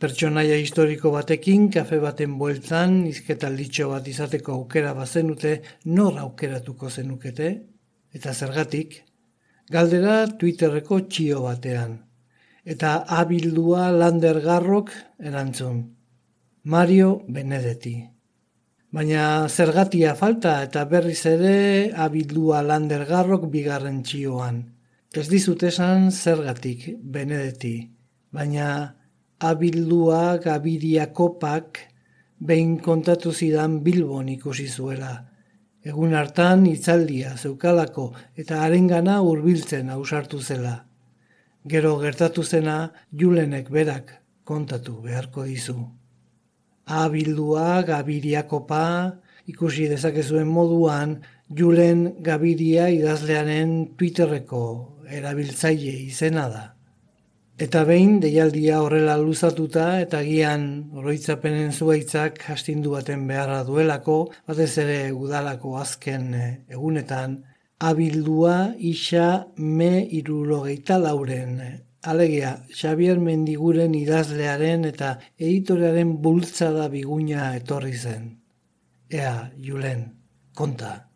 Pertsonaia 0.05 0.57
historiko 0.61 1.13
batekin, 1.15 1.71
kafe 1.73 1.97
baten 2.03 2.35
bueltzan, 2.37 3.05
izketalditxo 3.09 3.89
bat 3.93 4.09
izateko 4.11 4.59
aukera 4.59 4.93
bazenute, 4.93 5.55
nor 5.87 6.19
aukeratuko 6.21 6.91
zenukete, 6.91 7.51
eta 8.13 8.35
zergatik, 8.35 8.99
galdera 9.73 10.27
Twitterreko 10.41 11.01
txio 11.09 11.45
batean. 11.47 11.97
Eta 12.65 12.97
abildua 13.21 13.91
Lander 13.93 14.41
Garrok 14.45 14.93
erantzun. 15.21 15.81
Mario 16.65 17.23
Benedetti. 17.29 17.97
Baina 18.95 19.49
zergatia 19.49 20.15
falta 20.15 20.59
eta 20.65 20.85
berriz 20.89 21.25
ere 21.27 21.57
abildua 22.07 22.63
Lander 22.63 23.05
Garrok 23.09 23.49
bigarren 23.53 24.03
txioan. 24.03 24.63
Ez 25.14 25.29
dizut 25.31 25.62
esan 25.62 26.09
zergatik, 26.11 26.88
benedeti, 26.98 27.77
baina 28.35 28.96
abildua 29.38 30.40
gabiria 30.42 31.05
kopak 31.14 31.79
behin 32.42 32.81
kontatu 32.83 33.31
zidan 33.31 33.77
bilbon 33.85 34.33
ikusi 34.33 34.66
zuela. 34.66 35.12
Egun 35.87 36.16
hartan 36.18 36.66
itzaldia 36.66 37.37
zeukalako 37.37 38.09
eta 38.35 38.64
arengana 38.66 39.20
hurbiltzen 39.22 39.92
ausartu 39.94 40.40
zela. 40.42 40.74
Gero 41.64 41.94
gertatu 42.03 42.42
zena 42.42 42.79
julenek 43.12 43.70
berak 43.70 44.11
kontatu 44.42 44.96
beharko 45.05 45.44
dizu. 45.46 45.77
Abildua 46.87 47.85
gabiria 47.87 48.48
kopa 48.50 49.14
ikusi 49.46 49.87
dezakezuen 49.94 50.50
moduan 50.50 51.20
julen 51.59 52.07
gabiria 52.23 52.88
idazlearen 52.90 53.75
Twitterreko 53.99 54.62
erabiltzaile 55.11 55.93
izena 56.09 56.49
da. 56.53 56.64
Eta 57.64 57.85
behin, 57.87 58.17
deialdia 58.19 58.81
horrela 58.83 59.14
luzatuta 59.21 60.01
eta 60.03 60.25
gian 60.27 60.64
oroitzapenen 60.99 61.71
zuaitzak 61.71 62.40
hastindu 62.51 62.97
baten 62.97 63.29
beharra 63.29 63.61
duelako, 63.69 64.17
batez 64.49 64.73
ere 64.83 64.99
udalako 65.14 65.77
azken 65.79 66.35
eh, 66.35 66.49
egunetan, 66.75 67.38
abildua 67.79 68.75
isa 68.79 69.47
me 69.57 70.03
irurogeita 70.03 70.99
lauren. 70.99 71.62
Alegia, 72.03 72.57
Xavier 72.75 73.23
Mendiguren 73.23 73.95
idazlearen 73.95 74.85
eta 74.90 75.14
editorearen 75.38 76.17
bultzada 76.27 76.90
biguña 76.90 77.55
etorri 77.57 77.95
zen. 77.95 78.29
Ea, 79.09 79.53
Julen, 79.62 80.09
konta. 80.55 81.13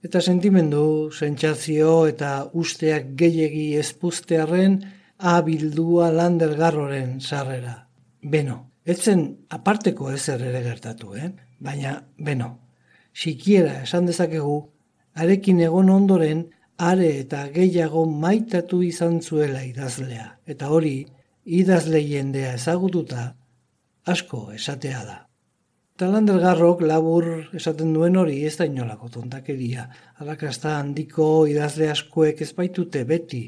Eta 0.00 0.20
sentimendu, 0.24 1.10
sentsazio 1.12 2.06
eta 2.08 2.30
usteak 2.56 3.12
gehiegi 3.20 3.74
ezpuztearen 3.76 4.78
abildua 5.32 6.08
landergarroren 6.14 7.18
sarrera. 7.20 7.74
Beno, 8.22 8.56
etzen 8.84 9.26
aparteko 9.52 10.08
ezer 10.14 10.40
ere 10.48 10.62
gertatu, 10.64 11.12
eh? 11.14 11.28
baina, 11.60 11.98
beno, 12.16 12.48
sikiera 13.12 13.82
esan 13.82 14.08
dezakegu, 14.08 14.56
arekin 15.20 15.60
egon 15.68 15.92
ondoren, 15.92 16.46
are 16.80 17.08
eta 17.20 17.44
gehiago 17.52 18.06
maitatu 18.08 18.80
izan 18.82 19.20
zuela 19.20 19.66
idazlea. 19.68 20.30
Eta 20.48 20.70
hori, 20.72 20.94
idazle 21.44 22.00
jendea 22.06 22.54
ezagututa, 22.56 23.34
asko 24.06 24.46
esatea 24.56 25.04
da. 25.04 25.18
Talander 26.00 26.38
garrok 26.40 26.80
labur 26.80 27.26
esaten 27.58 27.90
duen 27.92 28.14
hori 28.16 28.38
ez 28.48 28.54
da 28.56 28.64
inolako 28.64 29.10
tontakeria. 29.12 29.82
Alakasta 30.24 30.78
handiko 30.78 31.24
idazle 31.44 31.90
askoek 31.92 32.38
ez 32.40 32.54
baitute 32.56 33.02
beti. 33.10 33.40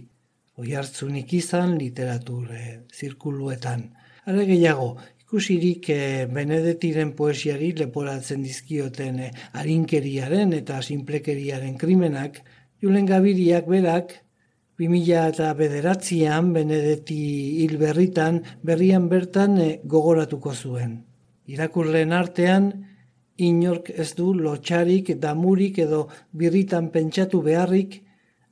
Oi 0.61 0.75
hartzunik 0.77 1.31
izan 1.39 1.79
literatur 1.81 2.51
zirkuluetan. 2.93 3.87
Are 4.29 4.45
gehiago, 4.51 4.89
ikusirik 5.23 5.89
eh, 5.95 6.27
Benedetiren 6.29 7.15
poesiari 7.17 7.71
leporatzen 7.79 8.45
dizkioten 8.45 9.23
eh, 9.29 9.31
arinkeriaren 9.63 10.53
eta 10.59 10.83
sinplekeriaren 10.85 11.79
krimenak, 11.81 12.37
Julen 12.85 13.09
Gabiriak 13.09 13.71
berak, 13.73 14.13
2000 14.83 15.25
eta 15.33 15.49
bederatzean 15.57 16.53
Benedetti 16.53 17.17
hil 17.65 17.79
berritan 17.81 18.43
berrian 18.61 19.09
bertan 19.09 19.57
eh, 19.57 19.71
gogoratuko 19.97 20.53
zuen 20.53 21.01
irakurleen 21.53 22.13
artean, 22.17 22.71
inork 23.37 23.91
ez 23.91 24.13
du 24.17 24.33
lotxarik, 24.35 25.15
damurik 25.21 25.79
edo 25.85 26.07
birritan 26.33 26.91
pentsatu 26.95 27.43
beharrik, 27.45 28.01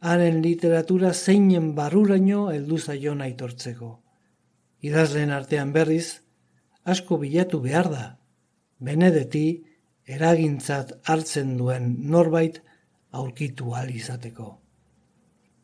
haren 0.00 0.40
literatura 0.42 1.12
zeinen 1.12 1.74
barruraino 1.76 2.48
heldu 2.52 2.78
zaion 2.78 3.20
aitortzeko. 3.20 3.90
Idazleen 4.80 5.30
artean 5.36 5.72
berriz, 5.72 6.20
asko 6.84 7.18
bilatu 7.20 7.60
behar 7.60 7.90
da, 7.92 8.06
benedeti 8.80 9.46
eragintzat 10.08 10.96
hartzen 11.04 11.56
duen 11.58 11.94
norbait 12.10 12.62
aurkitu 13.12 13.74
izateko. 13.94 14.58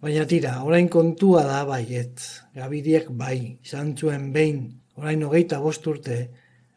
Baina 0.00 0.26
tira, 0.26 0.62
orain 0.62 0.88
kontua 0.88 1.42
da 1.44 1.64
baiet, 1.64 2.20
gabidiek 2.54 3.08
bai, 3.10 3.58
zantzuen 3.64 4.32
behin, 4.32 4.82
orain 4.96 5.22
hogeita 5.22 5.58
bosturte, 5.60 6.28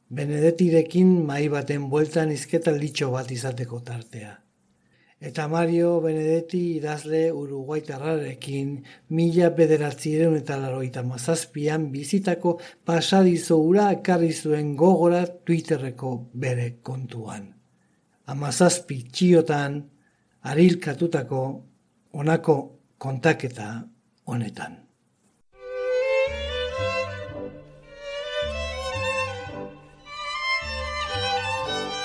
Benedetirekin 0.09 1.09
mai 1.25 1.49
baten 1.53 1.83
bueltan 1.89 2.31
izketa 2.33 2.71
litxo 2.73 3.11
bat 3.13 3.29
izateko 3.31 3.79
tartea. 3.85 4.31
Eta 5.21 5.45
Mario 5.51 5.99
Benedetti 6.01 6.61
idazle 6.77 7.27
uruguaitarrarekin 7.35 8.71
mila 9.13 9.49
bederatzireun 9.53 10.37
eta 10.39 10.57
laroita 10.57 11.03
mazazpian 11.03 11.89
bizitako 11.91 12.55
pasadizo 12.85 13.59
ura 13.59 13.91
ekarri 13.99 14.31
zuen 14.33 14.73
gogora 14.79 15.25
Twitterreko 15.27 16.15
bere 16.33 16.69
kontuan. 16.81 17.45
Amazazpi 18.25 19.03
txiotan 19.11 19.79
arilkatutako 20.41 21.45
onako 22.13 22.59
kontaketa 22.97 23.73
honetan. 24.25 24.88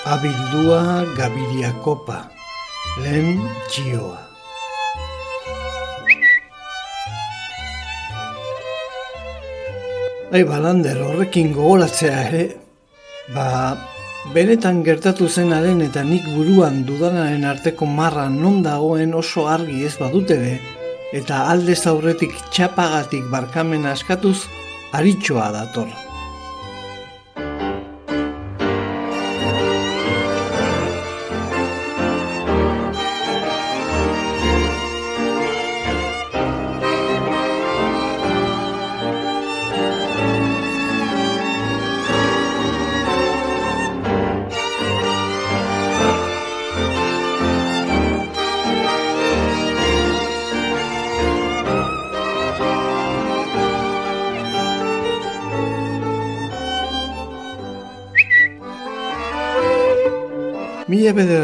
Abildua 0.05 1.01
Gabiria 1.17 1.71
Kopa, 1.81 2.19
lehen 3.01 3.39
txioa. 3.73 4.19
Bai, 10.29 10.43
balander, 10.45 11.01
horrekin 11.07 11.49
gogoratzea 11.57 12.21
ere, 12.27 12.43
ba, 13.33 13.47
benetan 14.37 14.85
gertatu 14.85 15.25
zenaren 15.25 15.81
eta 15.89 16.05
nik 16.05 16.29
buruan 16.37 16.83
dudanaren 16.85 17.49
arteko 17.55 17.89
marra 17.89 18.29
non 18.29 18.61
dagoen 18.61 19.17
oso 19.17 19.49
argi 19.49 19.87
ez 19.89 19.95
badute 19.97 20.37
be, 20.37 20.55
eta 21.17 21.47
alde 21.49 21.73
zaurretik 21.73 22.37
txapagatik 22.53 23.25
barkamen 23.33 23.89
askatuz, 23.89 24.43
aritxoa 24.93 25.49
dator. 25.61 26.04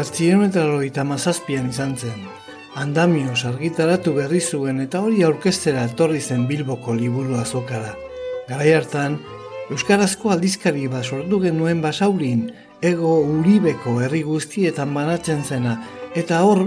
Bederatzien 0.02 0.40
eta 0.42 0.62
loita 0.66 1.02
mazazpian 1.06 1.68
izan 1.70 1.92
zen. 1.94 2.24
Andamioz 2.82 3.44
argitaratu 3.46 4.16
berri 4.16 4.40
zuen 4.40 4.82
eta 4.82 4.98
hori 4.98 5.22
aurkestera 5.22 5.84
etorri 5.86 6.18
zen 6.18 6.48
Bilboko 6.48 6.96
liburu 6.98 7.38
azokara. 7.38 7.94
Garai 8.48 8.72
hartan, 8.74 9.20
Euskarazko 9.70 10.34
aldizkari 10.34 10.88
bat 10.90 11.06
sortu 11.06 11.38
genuen 11.46 11.86
basaurin, 11.86 12.48
ego 12.82 13.14
uribeko 13.36 14.00
herri 14.02 14.26
guztietan 14.26 14.90
banatzen 14.90 15.46
zena, 15.46 15.78
eta 16.18 16.42
hor, 16.42 16.66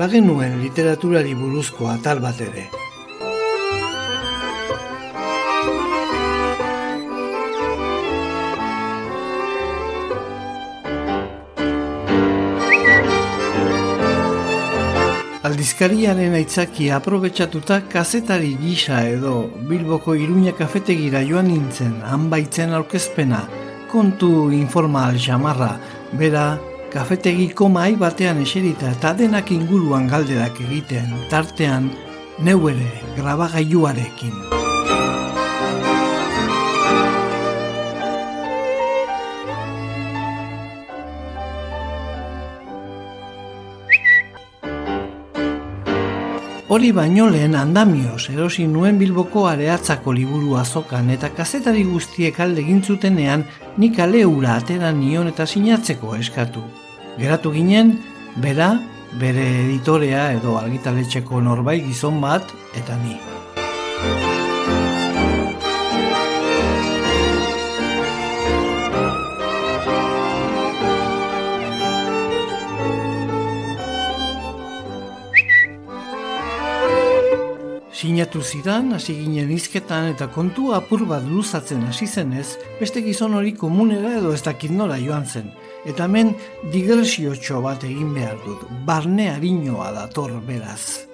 bagenuen 0.00 0.62
literaturari 0.64 1.36
buruzko 1.36 1.92
atal 1.98 2.24
bat 2.24 2.40
ere. 2.40 2.70
Aldizkariaren 15.60 16.32
aitzaki 16.38 16.86
aprobetsatuta 16.96 17.76
kazetari 17.92 18.54
gisa 18.62 19.02
edo 19.04 19.32
Bilboko 19.68 20.14
Iruña 20.16 20.54
kafetegira 20.56 21.20
joan 21.28 21.50
nintzen 21.52 21.98
hanbaitzen 22.10 22.72
aurkezpena, 22.78 23.42
kontu 23.92 24.30
informal 24.56 25.18
xamarra, 25.20 25.74
bera 26.16 26.44
kafetegiko 26.94 27.68
mai 27.68 27.92
batean 28.00 28.40
eserita 28.40 28.94
eta 28.96 29.12
denak 29.18 29.52
inguruan 29.52 30.08
galderak 30.08 30.62
egiten, 30.64 31.12
tartean 31.28 31.92
neu 32.40 32.72
ere 32.72 32.88
grabagailuarekin. 33.20 34.59
Hori 46.70 46.92
baino 46.94 47.24
lehen 47.26 47.56
andamioz 47.58 48.28
erosi 48.30 48.62
nuen 48.70 48.98
bilboko 49.00 49.40
areatzako 49.50 50.12
liburu 50.14 50.52
azokan 50.60 51.08
eta 51.10 51.32
kazetari 51.34 51.82
guztiek 51.88 52.38
alde 52.44 52.62
gintzutenean 52.62 53.42
nik 53.82 53.98
aleura 53.98 54.54
atera 54.54 54.92
nion 54.94 55.26
eta 55.32 55.48
sinatzeko 55.50 56.14
eskatu. 56.22 56.62
Geratu 57.18 57.50
ginen, 57.56 57.96
bera, 58.44 58.68
bere 59.18 59.48
editorea 59.64 60.28
edo 60.36 60.54
argitaletxeko 60.60 61.42
norbait 61.42 61.82
gizon 61.88 62.22
bat 62.22 62.54
eta 62.78 63.00
ni. 63.02 63.18
Sinatu 78.00 78.40
zidan, 78.40 78.94
hasi 78.96 79.12
ginen 79.12 79.50
izketan 79.52 80.06
eta 80.14 80.30
kontu 80.32 80.70
apur 80.72 81.02
bat 81.08 81.26
luzatzen 81.28 81.82
hasi 81.84 82.06
zenez, 82.08 82.54
beste 82.78 83.02
gizon 83.04 83.34
hori 83.36 83.52
komunera 83.52 84.14
edo 84.22 84.30
ez 84.32 84.40
dakit 84.46 84.72
nora 84.72 84.96
joan 84.96 85.26
zen. 85.26 85.50
Eta 85.84 86.06
hemen 86.06 86.30
digresio 86.72 87.60
bat 87.60 87.84
egin 87.84 88.14
behar 88.14 88.40
dut, 88.46 88.64
barne 88.86 89.28
harinoa 89.34 89.90
dator 89.92 90.32
beraz. 90.48 91.04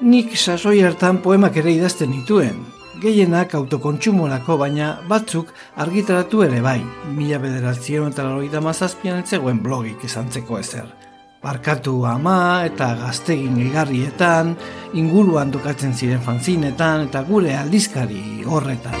Nik 0.00 0.34
sasoi 0.34 0.82
hartan 0.82 1.22
poemak 1.22 1.62
ere 1.62 1.70
idazten 1.70 2.18
dituen, 2.18 2.66
gehienak 2.98 3.54
autokontsumorako 3.54 4.58
baina 4.58 4.92
batzuk 5.06 5.54
argitaratu 5.76 6.42
ere 6.50 6.60
bai, 6.60 6.80
mila 7.14 7.38
bederatzen 7.38 8.10
eta 8.10 8.60
mazazpian 8.60 9.22
etzegoen 9.22 9.62
blogik 9.62 10.02
esantzeko 10.10 10.58
ezer 10.58 11.05
barkatu 11.46 12.00
ama 12.10 12.64
eta 12.66 12.88
gaztegin 12.98 13.60
egarrietan, 13.68 14.56
inguruan 14.98 15.52
tokatzen 15.54 15.94
ziren 15.94 16.22
fanzinetan 16.24 17.06
eta 17.06 17.22
gure 17.28 17.54
aldizkari 17.54 18.42
horretan. 18.46 18.98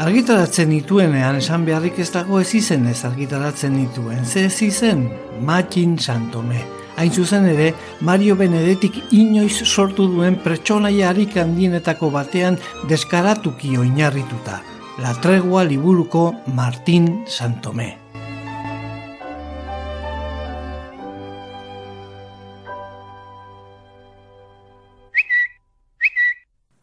Argitaratzen 0.00 0.70
nituenean 0.72 1.36
esan 1.42 1.66
beharrik 1.68 2.00
ez 2.00 2.08
dago 2.14 2.40
ez 2.40 2.48
izen 2.56 2.88
ez 2.88 3.02
argitaratzen 3.04 3.76
nituen, 3.76 4.24
ze 4.24 4.46
ez 4.48 4.62
izen, 4.64 5.10
Matin 5.44 5.98
Santome. 5.98 6.64
Hain 6.96 7.12
zuzen 7.12 7.44
ere, 7.48 7.74
Mario 8.00 8.36
Benedetik 8.36 8.96
inoiz 9.12 9.60
sortu 9.64 10.08
duen 10.08 10.40
pertsonaia 10.40 11.12
harik 11.12 11.36
handienetako 11.36 12.10
batean 12.16 12.58
deskaratuki 12.88 13.76
oinarrituta. 13.76 14.62
La 15.00 15.14
tregua 15.20 15.64
liburuko 15.64 16.30
Martin 16.56 17.18
Santome. 17.28 18.09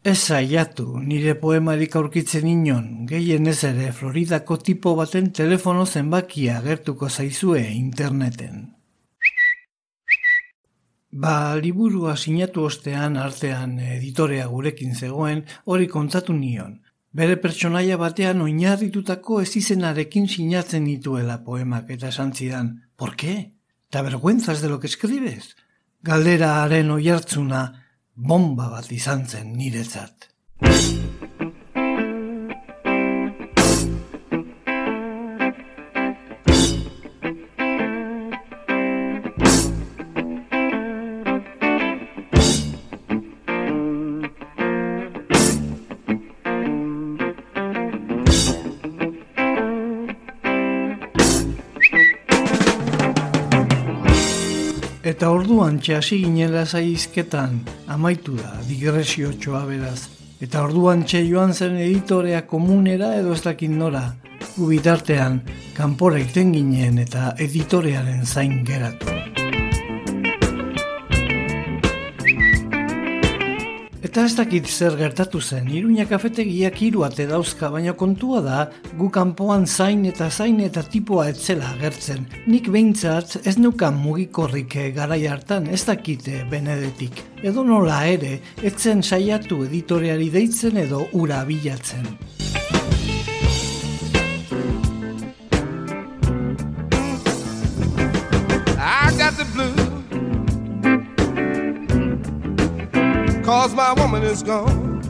Ez 0.08 0.18
saiatu, 0.24 0.86
nire 1.04 1.34
poemarik 1.36 1.94
aurkitzen 1.98 2.46
inon, 2.48 2.84
gehien 3.08 3.48
ez 3.50 3.58
ere 3.68 3.90
Floridako 3.92 4.56
tipo 4.68 4.94
baten 4.96 5.26
telefono 5.36 5.82
zenbakia 5.84 6.62
gertuko 6.64 7.10
zaizue 7.10 7.60
interneten. 7.76 8.62
Ba, 11.24 11.34
liburua 11.60 12.14
sinatu 12.16 12.64
ostean 12.70 13.18
artean 13.20 13.74
editorea 13.96 14.46
gurekin 14.52 14.94
zegoen 14.94 15.42
hori 15.66 15.88
kontatu 15.96 16.36
nion. 16.38 16.78
Bere 17.12 17.36
pertsonaia 17.42 17.98
batean 18.00 18.40
oinarritutako 18.46 19.42
ez 19.42 19.50
izenarekin 19.60 20.28
sinatzen 20.28 20.88
dituela 20.88 21.42
poemak 21.44 21.90
eta 21.98 22.12
santzidan. 22.12 22.72
Por 22.96 23.12
qué? 23.16 23.34
Ta 23.90 24.00
vergüenzas 24.08 24.62
de 24.62 24.72
lo 24.72 24.80
que 24.80 24.86
escribes? 24.86 25.52
Galdera 26.00 26.62
haren 26.62 26.96
oiartzuna, 26.96 27.87
bomba 28.18 28.66
bat 28.74 28.90
izan 28.92 29.26
zen 29.30 29.54
niretzat. 29.54 30.28
Eta 55.08 55.30
orduan 55.32 55.78
txasi 55.80 56.18
ginela 56.20 56.66
zaizketan 56.66 57.54
amaitu 57.94 58.34
da 58.36 58.58
digresio 58.68 59.30
txoa 59.32 59.62
beraz. 59.70 60.02
Eta 60.44 60.66
orduan 60.66 61.06
txe 61.08 61.22
joan 61.30 61.54
zen 61.54 61.78
editorea 61.80 62.42
komunera 62.50 63.14
edo 63.16 63.32
ez 63.32 63.40
dakit 63.46 63.72
nora. 63.72 64.04
Gubitartean, 64.58 65.40
kanpora 65.78 66.20
iten 66.20 66.52
ginen 66.58 67.00
eta 67.06 67.32
editorearen 67.46 68.26
zain 68.26 68.60
geratu. 68.68 69.17
Eta 74.08 74.22
ez 74.24 74.32
dakit 74.38 74.64
zer 74.64 74.94
gertatu 74.96 75.36
zen, 75.44 75.66
iruña 75.68 76.06
kafetegiak 76.08 76.78
hiru 76.80 77.02
ate 77.04 77.26
dauzka, 77.28 77.68
baina 77.68 77.92
kontua 77.92 78.40
da, 78.40 78.62
gu 78.96 79.10
kanpoan 79.12 79.66
zain 79.68 80.06
eta 80.08 80.30
zain 80.30 80.62
eta 80.64 80.80
tipoa 80.80 81.26
etzela 81.28 81.74
agertzen. 81.74 82.24
Nik 82.48 82.72
behintzat 82.72 83.36
ez 83.44 83.58
nukan 83.60 84.00
mugikorrik 84.00 84.78
garai 84.96 85.20
hartan 85.28 85.68
ez 85.68 85.82
dakite 85.84 86.46
benedetik. 86.48 87.20
Edo 87.44 87.68
nola 87.68 88.00
ere, 88.08 88.38
etzen 88.64 89.04
saiatu 89.04 89.66
editoreari 89.68 90.32
deitzen 90.32 90.80
edo 90.88 91.04
ura 91.12 91.44
bilatzen. 91.44 92.08
Cause 103.60 103.74
my 103.74 103.92
woman 103.94 104.22
is 104.22 104.40
gone. 104.44 105.02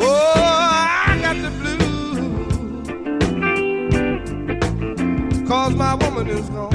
Oh, 0.00 0.32
I 1.06 1.18
got 1.20 1.36
the 1.42 1.50
cause 5.46 5.74
my 5.74 5.94
woman 5.96 6.28
is 6.28 6.48
gone. 6.48 6.71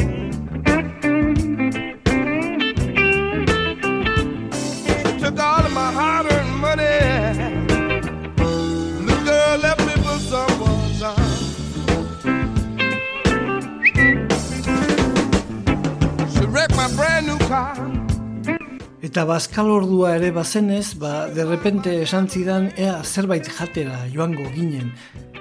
Eta 19.07 19.23
bazkal 19.23 19.69
ordua 19.71 20.09
ere 20.17 20.33
bazenez, 20.35 20.97
ba, 20.99 21.29
derrepente 21.31 21.93
esan 22.03 22.25
zidan 22.27 22.65
ea 22.75 22.97
zerbait 23.05 23.47
jatera 23.47 24.01
joango 24.11 24.49
ginen. 24.51 24.89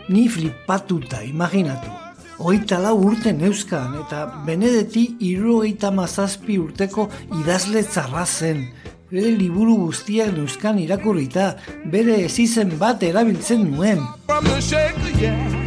Ni 0.09 0.29
flipatuta, 0.31 1.25
imaginatu. 1.27 1.91
Oita 2.39 2.79
lau 2.79 2.95
urte 3.09 3.33
neuzkan, 3.35 3.99
eta 4.05 4.23
benedeti 4.47 5.05
irurogeita 5.33 5.91
mazazpi 5.91 6.61
urteko 6.63 7.09
idazle 7.41 7.83
zarra 7.83 8.23
zen. 8.27 8.69
Bere 9.11 9.35
liburu 9.35 9.81
guztiak 9.83 10.35
neuzkan 10.39 10.79
irakurrita, 10.87 11.57
bere 11.91 12.23
ezizen 12.31 12.77
bat 12.79 13.03
erabiltzen 13.03 13.71
nuen. 13.73 14.07
From 14.31 14.45
the 14.45 14.61
shaker, 14.61 15.17
yeah. 15.19 15.66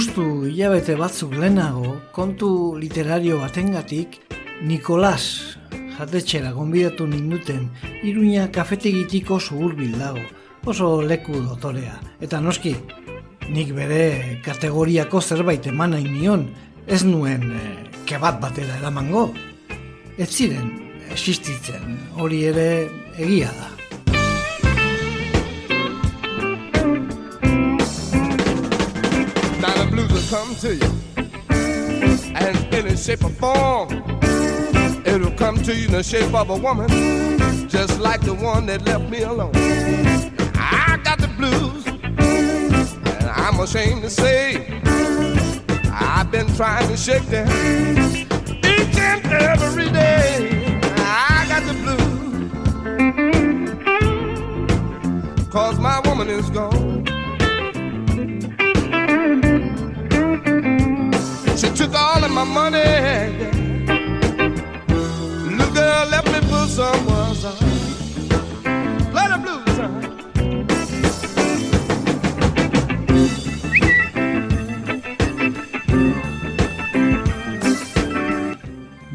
Justu 0.00 0.46
hilabete 0.48 0.94
batzuk 0.96 1.34
lehenago, 1.36 1.90
kontu 2.16 2.46
literario 2.80 3.36
batengatik, 3.36 4.14
Nikolas 4.64 5.58
jatetxera 5.98 6.54
gonbidatu 6.56 7.04
ninduten, 7.04 7.66
iruña 8.08 8.46
kafetegitik 8.48 9.28
oso 9.36 9.58
hurbil 9.60 9.98
dago, 10.00 10.22
oso 10.64 11.02
leku 11.02 11.42
dotorea. 11.44 11.98
Eta 12.24 12.40
noski, 12.40 12.72
nik 13.52 13.74
bere 13.76 14.40
kategoriako 14.46 15.20
zerbait 15.20 15.68
eman 15.68 15.92
nahi 15.92 16.08
nion, 16.08 16.46
ez 16.88 17.02
nuen 17.04 17.44
eh, 17.52 17.76
kebat 18.08 18.40
batera 18.40 18.80
eramango. 18.80 19.26
Ez 20.16 20.30
ziren 20.30 20.72
existitzen, 21.12 22.00
hori 22.16 22.46
ere 22.54 22.70
egia 23.18 23.52
da. 23.52 23.79
Come 30.30 30.54
to 30.54 30.76
you. 30.76 30.90
And 32.36 32.56
in 32.72 32.96
shape 32.96 33.24
or 33.24 33.30
form, 33.30 33.88
it'll 35.04 35.32
come 35.32 35.60
to 35.64 35.74
you 35.74 35.86
in 35.86 35.92
the 35.92 36.04
shape 36.04 36.32
of 36.32 36.50
a 36.50 36.56
woman, 36.56 36.88
just 37.68 37.98
like 37.98 38.20
the 38.20 38.34
one 38.34 38.66
that 38.66 38.86
left 38.86 39.10
me 39.10 39.22
alone. 39.22 39.50
I 40.54 41.00
got 41.02 41.18
the 41.18 41.26
blues, 41.36 41.84
and 41.84 43.24
I'm 43.28 43.58
ashamed 43.58 44.02
to 44.02 44.10
say, 44.10 44.80
I've 45.90 46.30
been 46.30 46.46
trying 46.54 46.86
to 46.86 46.96
shake 46.96 47.26
them 47.26 47.48
each 48.58 48.96
and 48.98 49.26
every 49.32 49.90
day. 49.90 50.80
I 50.98 51.44
got 51.48 51.64
the 51.66 51.74
blues, 55.34 55.50
cause 55.50 55.76
my 55.80 55.98
woman 56.08 56.28
is 56.28 56.48
gone. 56.50 56.89
Took 61.90 62.00
all 62.00 62.24
of 62.24 62.30
my 62.30 62.44
money. 62.44 62.78
Little 65.44 65.72
girl 65.74 66.06
left 66.10 66.28
me 66.32 66.40
for 66.48 66.66
someone. 66.68 67.34
Son. 67.34 67.56
Play 69.12 69.26
the 69.28 69.38
blues, 69.42 69.76
son. 69.76 69.92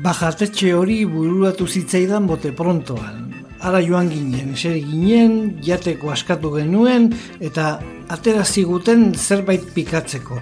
Bajatetxe 0.03 0.73
hori 0.73 1.05
bururatu 1.05 1.67
zitzaidan 1.67 2.27
bote 2.27 2.51
prontoan. 2.51 3.23
Ara 3.65 3.81
joan 3.81 4.09
ginen, 4.11 4.53
eseri 4.53 4.83
ginen, 4.85 5.57
jateko 5.65 6.11
askatu 6.13 6.51
genuen, 6.53 7.09
eta 7.39 7.79
atera 8.13 8.43
ziguten 8.45 9.15
zerbait 9.15 9.63
pikatzeko. 9.73 10.37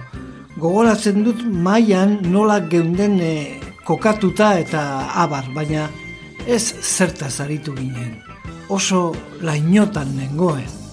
Gogoratzen 0.64 1.18
dut 1.26 1.42
mailan 1.44 2.14
nola 2.32 2.54
geunden 2.72 3.18
eh, 3.20 3.58
kokatuta 3.84 4.46
eta 4.62 4.84
abar, 5.20 5.50
baina 5.52 5.90
ez 6.48 6.62
zertaz 6.80 7.34
aritu 7.44 7.74
ginen. 7.76 8.14
Oso 8.72 9.02
lainotan 9.44 10.16
nengoen. 10.16 10.83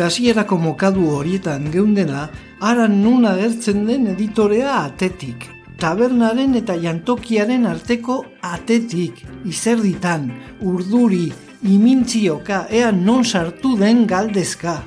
Eta 0.00 0.06
hasierako 0.08 0.56
mokadu 0.56 1.02
horietan 1.12 1.66
geundela, 1.68 2.22
ara 2.64 2.86
nun 2.88 3.26
agertzen 3.28 3.82
den 3.84 4.06
editorea 4.08 4.78
atetik. 4.86 5.44
Tabernaren 5.76 6.54
eta 6.56 6.72
jantokiaren 6.80 7.66
arteko 7.68 8.16
atetik, 8.40 9.20
izerditan, 9.44 10.24
urduri, 10.64 11.26
imintzioka, 11.68 12.62
ea 12.70 12.88
non 12.96 13.26
sartu 13.28 13.74
den 13.76 14.06
galdezka. 14.06 14.78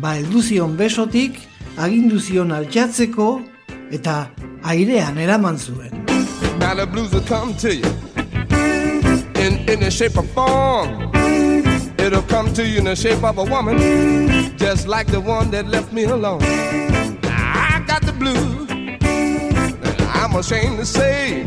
Ba 0.00 0.14
helduzion 0.16 0.72
besotik, 0.80 1.36
aginduzion 1.76 2.56
altxatzeko, 2.56 3.28
eta 3.92 4.30
airean 4.64 5.20
eraman 5.20 5.60
zuen. 5.60 5.92
Now 6.58 6.72
the 6.74 6.86
blues 6.86 7.12
will 7.12 7.28
come 7.28 7.52
to 7.60 7.74
you 7.74 7.92
in, 9.36 9.80
the 9.80 9.90
shape 9.90 10.16
of 10.16 10.30
form. 10.30 11.07
It'll 12.08 12.22
come 12.22 12.54
to 12.54 12.66
you 12.66 12.78
in 12.78 12.84
the 12.84 12.96
shape 12.96 13.22
of 13.22 13.36
a 13.36 13.44
woman, 13.44 13.76
just 14.56 14.88
like 14.88 15.08
the 15.08 15.20
one 15.20 15.50
that 15.50 15.66
left 15.66 15.92
me 15.92 16.04
alone. 16.04 16.40
I 16.42 17.84
got 17.86 18.00
the 18.00 18.14
blues, 18.14 18.70
and 18.70 20.00
I'm 20.14 20.34
ashamed 20.34 20.78
to 20.78 20.86
say, 20.86 21.42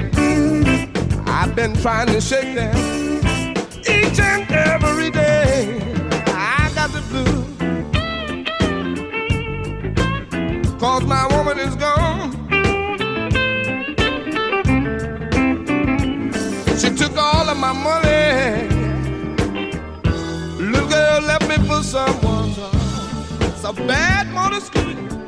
I've 1.25 1.55
been 1.55 1.73
trying 1.77 2.09
to 2.09 2.21
shake 2.21 2.53
them 2.53 2.75
each 3.89 4.19
and 4.19 4.51
every 4.51 5.09
day. 5.09 5.81
I 6.27 6.69
got 6.75 6.91
the 6.91 7.01
blues, 7.09 7.57
cause 10.79 11.03
my 11.05 11.25
woman 11.35 11.57
is 11.57 11.75
gone. 11.75 12.33
She 16.77 16.91
took 16.95 17.17
all 17.17 17.49
of 17.49 17.57
my 17.57 17.73
money. 17.73 18.10
Girl 21.11 21.27
left 21.27 21.47
me 21.47 21.57
for 21.67 21.83
someone. 21.83 22.49
It's 23.41 23.63
a 23.63 23.73
bad 23.73 24.27
motor 24.33 24.61
scooter. 24.61 25.20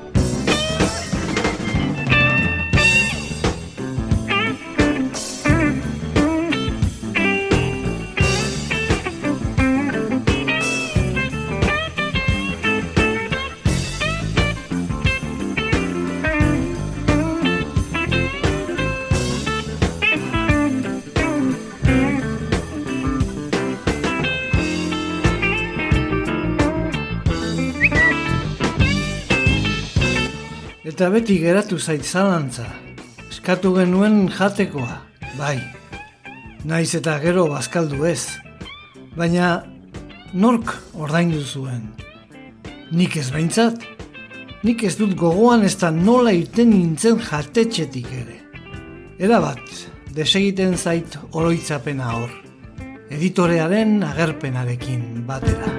Eta 30.94 31.08
beti 31.10 31.40
geratu 31.42 31.80
zait 31.82 32.04
zalantza. 32.06 32.68
Eskatu 33.26 33.72
genuen 33.74 34.28
jatekoa, 34.30 35.00
bai. 35.40 35.56
Naiz 36.70 36.92
eta 37.00 37.16
gero 37.24 37.48
bazkaldu 37.50 38.06
ez. 38.06 38.28
Baina 39.18 39.48
nork 40.38 40.70
ordaindu 40.94 41.42
zuen. 41.42 41.88
Nik 42.94 43.18
ez 43.18 43.32
behintzat. 43.34 43.82
Nik 44.62 44.84
ez 44.86 44.94
dut 45.00 45.16
gogoan 45.18 45.66
ez 45.66 45.74
da 45.82 45.90
nola 45.90 46.30
irten 46.38 46.70
nintzen 46.76 47.18
jatetxetik 47.26 48.14
ere. 48.14 48.38
Era 49.18 49.42
bat, 49.42 49.66
desegiten 50.14 50.78
zait 50.78 51.18
oroitzapena 51.32 52.12
hor. 52.20 52.38
Editorearen 53.10 53.98
agerpenarekin 54.14 55.26
batera. 55.26 55.74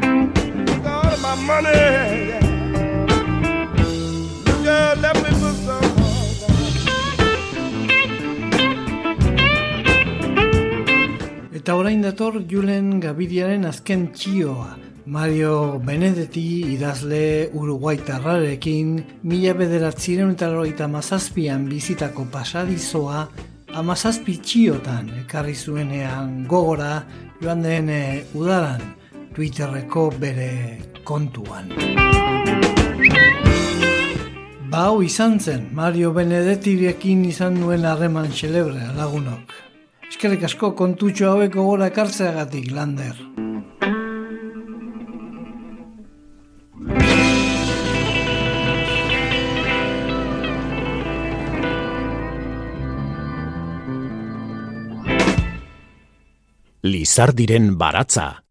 Eta 11.64 11.78
orain 11.80 12.02
dator 12.04 12.34
Julen 12.44 12.98
Gabidiaren 13.00 13.62
azken 13.64 14.02
txioa. 14.12 14.74
Mario 15.08 15.78
Benedetti 15.80 16.42
idazle 16.74 17.48
uruguaitarrarekin 17.56 18.90
mila 19.24 19.54
bederatziren 19.56 20.34
eta 20.34 20.50
laurogeita 20.52 20.90
mazazpian 20.92 21.64
bizitako 21.70 22.26
pasadizoa 22.36 23.24
amazazpi 23.80 24.36
txiotan 24.44 25.08
ekarri 25.22 25.56
zuenean 25.56 26.44
gogora 26.52 27.00
joan 27.40 27.64
den 27.64 27.88
eh, 27.88 28.28
udaran 28.36 28.84
Twitterreko 29.32 30.10
bere 30.20 30.52
kontuan. 31.00 31.72
Bau 34.68 35.00
izan 35.00 35.40
zen, 35.40 35.70
Mario 35.72 36.12
Benedettirekin 36.12 37.24
izan 37.32 37.62
duen 37.64 37.88
harreman 37.88 38.34
xelebre 38.36 38.92
lagunok. 39.00 39.63
Eskerrik 40.14 40.44
asko 40.46 40.68
kontutxo 40.78 41.26
haueko 41.26 41.64
gora 41.66 41.88
ekartzeagatik, 41.90 42.68
Lander. 42.70 43.16
Lizardiren 56.86 57.72
baratza. 57.74 58.43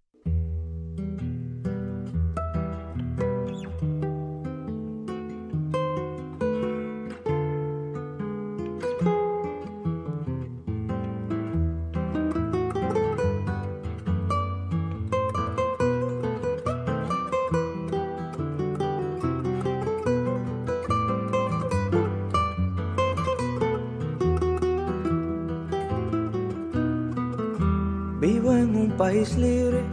País 29.04 29.36
libre, 29.36 29.84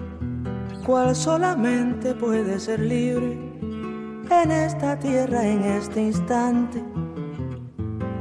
cual 0.87 1.17
solamente 1.17 2.15
puede 2.15 2.61
ser 2.61 2.79
libre 2.79 3.37
en 4.31 4.53
esta 4.53 4.97
tierra, 5.01 5.45
en 5.45 5.65
este 5.65 6.01
instante. 6.01 6.81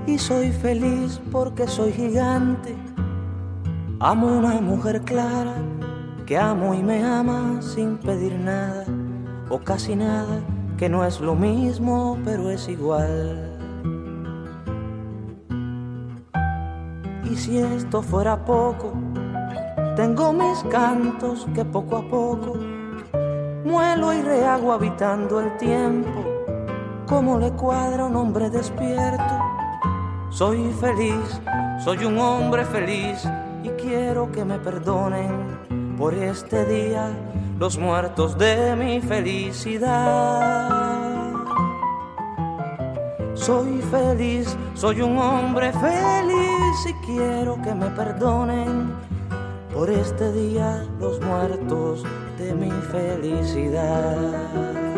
Y 0.08 0.18
soy 0.18 0.52
feliz 0.52 1.22
porque 1.32 1.68
soy 1.68 1.92
gigante. 1.92 2.76
Amo 4.00 4.40
una 4.40 4.60
mujer 4.62 5.02
clara 5.02 5.58
que 6.26 6.40
amo 6.40 6.74
y 6.74 6.82
me 6.82 7.04
ama 7.04 7.62
sin 7.62 7.98
pedir 7.98 8.34
nada 8.40 8.84
o 9.48 9.60
casi 9.60 9.96
nada, 9.96 10.42
que 10.76 10.90
no 10.90 11.06
es 11.06 11.22
lo 11.22 11.36
mismo, 11.36 12.18
pero 12.26 12.50
es 12.50 12.68
igual. 12.68 13.60
Y 17.32 17.36
si 17.36 17.60
esto 17.60 18.02
fuera 18.02 18.44
poco, 18.44 18.92
tengo 20.00 20.32
mis 20.32 20.64
cantos 20.72 21.46
que 21.54 21.66
poco 21.66 21.98
a 21.98 22.02
poco 22.08 22.54
muelo 23.66 24.14
y 24.14 24.22
rehago 24.22 24.72
habitando 24.72 25.42
el 25.42 25.58
tiempo, 25.58 26.24
como 27.06 27.38
le 27.38 27.52
cuadra 27.52 28.06
un 28.06 28.16
hombre 28.16 28.50
despierto. 28.50 29.36
Soy 30.30 30.72
feliz, 30.80 31.42
soy 31.84 32.06
un 32.06 32.18
hombre 32.18 32.64
feliz 32.64 33.28
y 33.62 33.68
quiero 33.72 34.32
que 34.32 34.46
me 34.46 34.58
perdonen 34.58 35.98
por 35.98 36.14
este 36.14 36.64
día 36.64 37.12
los 37.60 37.78
muertos 37.78 38.38
de 38.38 38.78
mi 38.78 39.02
felicidad. 39.02 40.70
Soy 43.34 43.82
feliz, 43.92 44.56
soy 44.76 45.02
un 45.02 45.18
hombre 45.18 45.74
feliz 45.74 46.86
y 46.88 46.94
quiero 47.06 47.62
que 47.62 47.76
me 47.76 47.88
perdonen 47.88 49.09
por 49.80 49.90
este 49.92 50.30
día 50.34 50.86
los 51.00 51.22
muertos 51.22 52.04
de 52.38 52.54
mi 52.54 52.70
felicidad. 52.92 54.89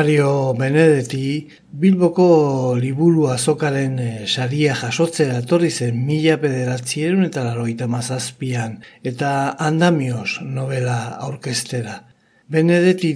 Mario 0.00 0.54
Benedetti 0.56 1.46
Bilboko 1.80 2.72
liburu 2.80 3.26
azokaren 3.28 3.98
eh, 4.00 4.22
saria 4.24 4.72
jasotzea 4.72 5.34
etorri 5.42 5.68
zen 5.68 5.98
mila 6.06 6.38
pederatzierun 6.40 7.26
eta 7.26 7.42
laroita 7.44 7.84
mazazpian 7.94 8.78
eta 9.10 9.32
andamioz 9.66 10.38
novela 10.40 10.96
aurkestera. 11.26 11.98
Benedetti 12.48 13.12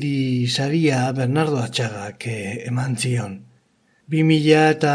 saria 0.46 1.00
Bernardo 1.16 1.62
Atxagak 1.62 2.28
eh, 2.28 2.68
eman 2.68 2.98
zion. 3.00 3.40
Bi 4.04 4.20
mila 4.22 4.68
eta 4.76 4.94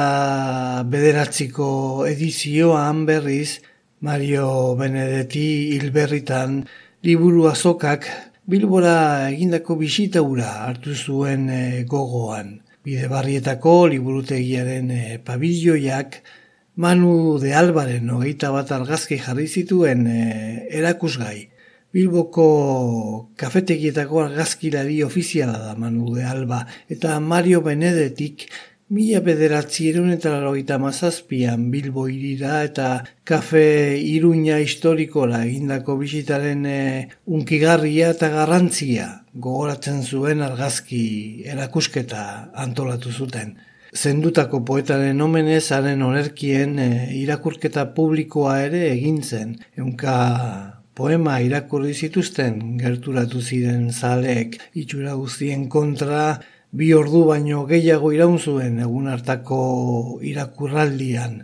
bederatziko 0.86 1.72
edizioan 2.06 3.08
berriz 3.10 3.64
Mario 4.06 4.76
Benedetti 4.78 5.50
hilberritan 5.74 6.68
liburu 7.02 7.50
azokak 7.50 8.06
Bilbora 8.50 9.30
egindako 9.30 9.76
bisita 9.78 10.22
ura 10.26 10.48
hartu 10.66 10.96
zuen 10.96 11.44
e, 11.54 11.84
gogoan. 11.92 12.48
Bide 12.82 13.06
barrietako 13.12 13.74
liburutegiaren 13.92 14.90
e, 14.90 15.02
pabilloiak 15.22 16.18
Manu 16.82 17.38
de 17.44 17.54
Albaren 17.54 18.10
hogeita 18.10 18.50
bat 18.56 18.72
argazki 18.74 19.20
jarri 19.22 19.46
zituen 19.46 20.02
e, 20.10 20.24
erakusgai. 20.80 21.44
Bilboko 21.94 22.48
kafetegietako 23.38 24.24
argazkilari 24.24 24.98
ofiziala 25.06 25.60
da 25.68 25.76
Manu 25.78 26.16
de 26.16 26.26
Alba 26.26 26.64
eta 26.90 27.20
Mario 27.20 27.62
Benedetik 27.62 28.48
Mila 28.90 29.20
bederatzi 29.22 29.84
erun 29.92 30.10
eta 30.10 30.32
laroita 30.34 30.80
mazazpian 30.82 31.68
Bilbo 31.70 32.08
irira 32.10 32.64
eta 32.66 32.88
kafe 33.32 33.62
iruña 34.02 34.58
historikola 34.64 35.44
egindako 35.46 35.98
bisitaren 36.00 36.66
e, 36.66 36.80
unkigarria 37.38 38.10
eta 38.16 38.32
garrantzia 38.34 39.06
gogoratzen 39.36 40.02
zuen 40.02 40.42
argazki 40.42 41.04
erakusketa 41.46 42.26
antolatu 42.66 43.14
zuten. 43.14 43.54
Zendutako 43.94 44.64
poetaren 44.66 45.22
omenez 45.22 45.68
haren 45.78 46.02
onerkien 46.10 46.78
e, 46.82 46.92
irakurketa 47.22 47.92
publikoa 47.94 48.60
ere 48.66 48.88
egin 48.90 49.22
zen. 49.22 49.60
Eunka 49.78 50.20
poema 50.98 51.38
irakurri 51.46 51.94
zituzten 51.94 52.80
gerturatu 52.82 53.40
ziren 53.40 53.92
zaleek 53.94 54.58
itxura 54.74 55.14
guztien 55.14 55.70
kontra 55.70 56.40
bi 56.72 56.92
ordu 56.94 57.24
baino 57.30 57.64
gehiago 57.70 58.12
iraun 58.14 58.38
zuen 58.38 58.80
egun 58.80 59.08
hartako 59.10 60.20
irakurraldian. 60.22 61.42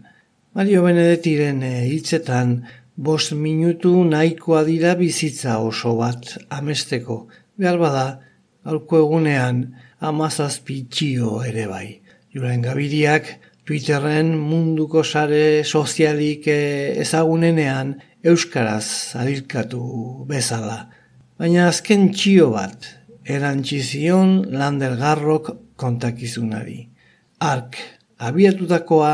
Mario 0.56 0.84
Benedettiren 0.86 1.64
eh, 1.66 1.88
hitzetan 1.90 2.60
bost 2.96 3.34
minutu 3.34 3.92
nahikoa 4.06 4.64
dira 4.68 4.94
bizitza 4.96 5.58
oso 5.60 5.96
bat 5.98 6.38
amesteko. 6.50 7.26
Behar 7.58 7.80
bada, 7.82 8.06
alko 8.64 9.02
egunean 9.02 9.66
amazazpi 10.00 10.86
txio 10.92 11.42
ere 11.44 11.66
bai. 11.68 11.88
Juren 12.34 12.62
Gabiriak 12.62 13.28
Twitterren 13.66 14.36
munduko 14.38 15.02
sare 15.04 15.64
sozialik 15.66 16.46
eh, 16.48 17.02
ezagunenean 17.02 17.96
euskaraz 18.24 19.18
adilkatu 19.18 19.82
bezala. 20.30 20.84
Baina 21.40 21.66
azken 21.72 22.12
txio 22.14 22.52
bat 22.54 22.86
erantzizion 23.26 24.46
landergarrok 24.54 25.52
kontakizunari. 25.76 26.88
Ark 27.40 27.78
abiatutakoa, 28.18 29.14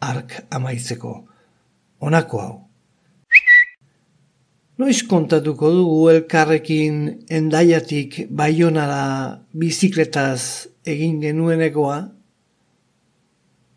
ark 0.00 0.36
amaitzeko. 0.50 1.14
Honako 2.00 2.40
hau. 2.40 2.56
Noiz 4.80 5.02
kontatuko 5.04 5.68
dugu 5.74 5.96
elkarrekin 6.08 7.26
endaiatik 7.28 8.22
baionara 8.32 9.40
bizikletaz 9.52 10.68
egin 10.88 11.18
genuenekoa? 11.20 11.98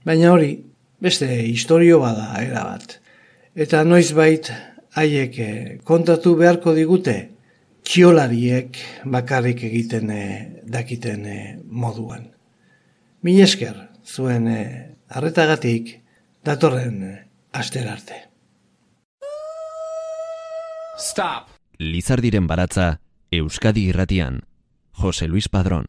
Baina 0.07 0.31
hori, 0.31 0.53
beste 1.03 1.27
historio 1.27 1.99
bada 1.99 2.29
erabat. 2.39 2.99
Eta 3.55 3.83
noiz 3.83 4.13
bait 4.15 4.47
haiek 4.95 5.39
eh, 5.39 5.77
kontatu 5.83 6.37
beharko 6.39 6.71
digute, 6.75 7.32
txiolariek 7.83 8.77
bakarrik 9.05 9.63
egiten 9.69 10.11
eh, 10.11 10.61
dakiten 10.63 11.25
eh, 11.25 11.57
moduan. 11.63 12.29
Mil 13.23 13.39
esker, 13.43 13.77
zuen 14.03 14.49
arretagatik 15.07 15.93
datorren 16.43 16.99
aster 17.55 17.87
arte. 17.87 18.19
Stop! 20.99 21.47
Lizardiren 21.79 22.47
baratza, 22.47 22.99
Euskadi 23.31 23.87
irratian. 23.89 24.43
Jose 24.91 25.27
Luis 25.27 25.49
Padrón. 25.49 25.87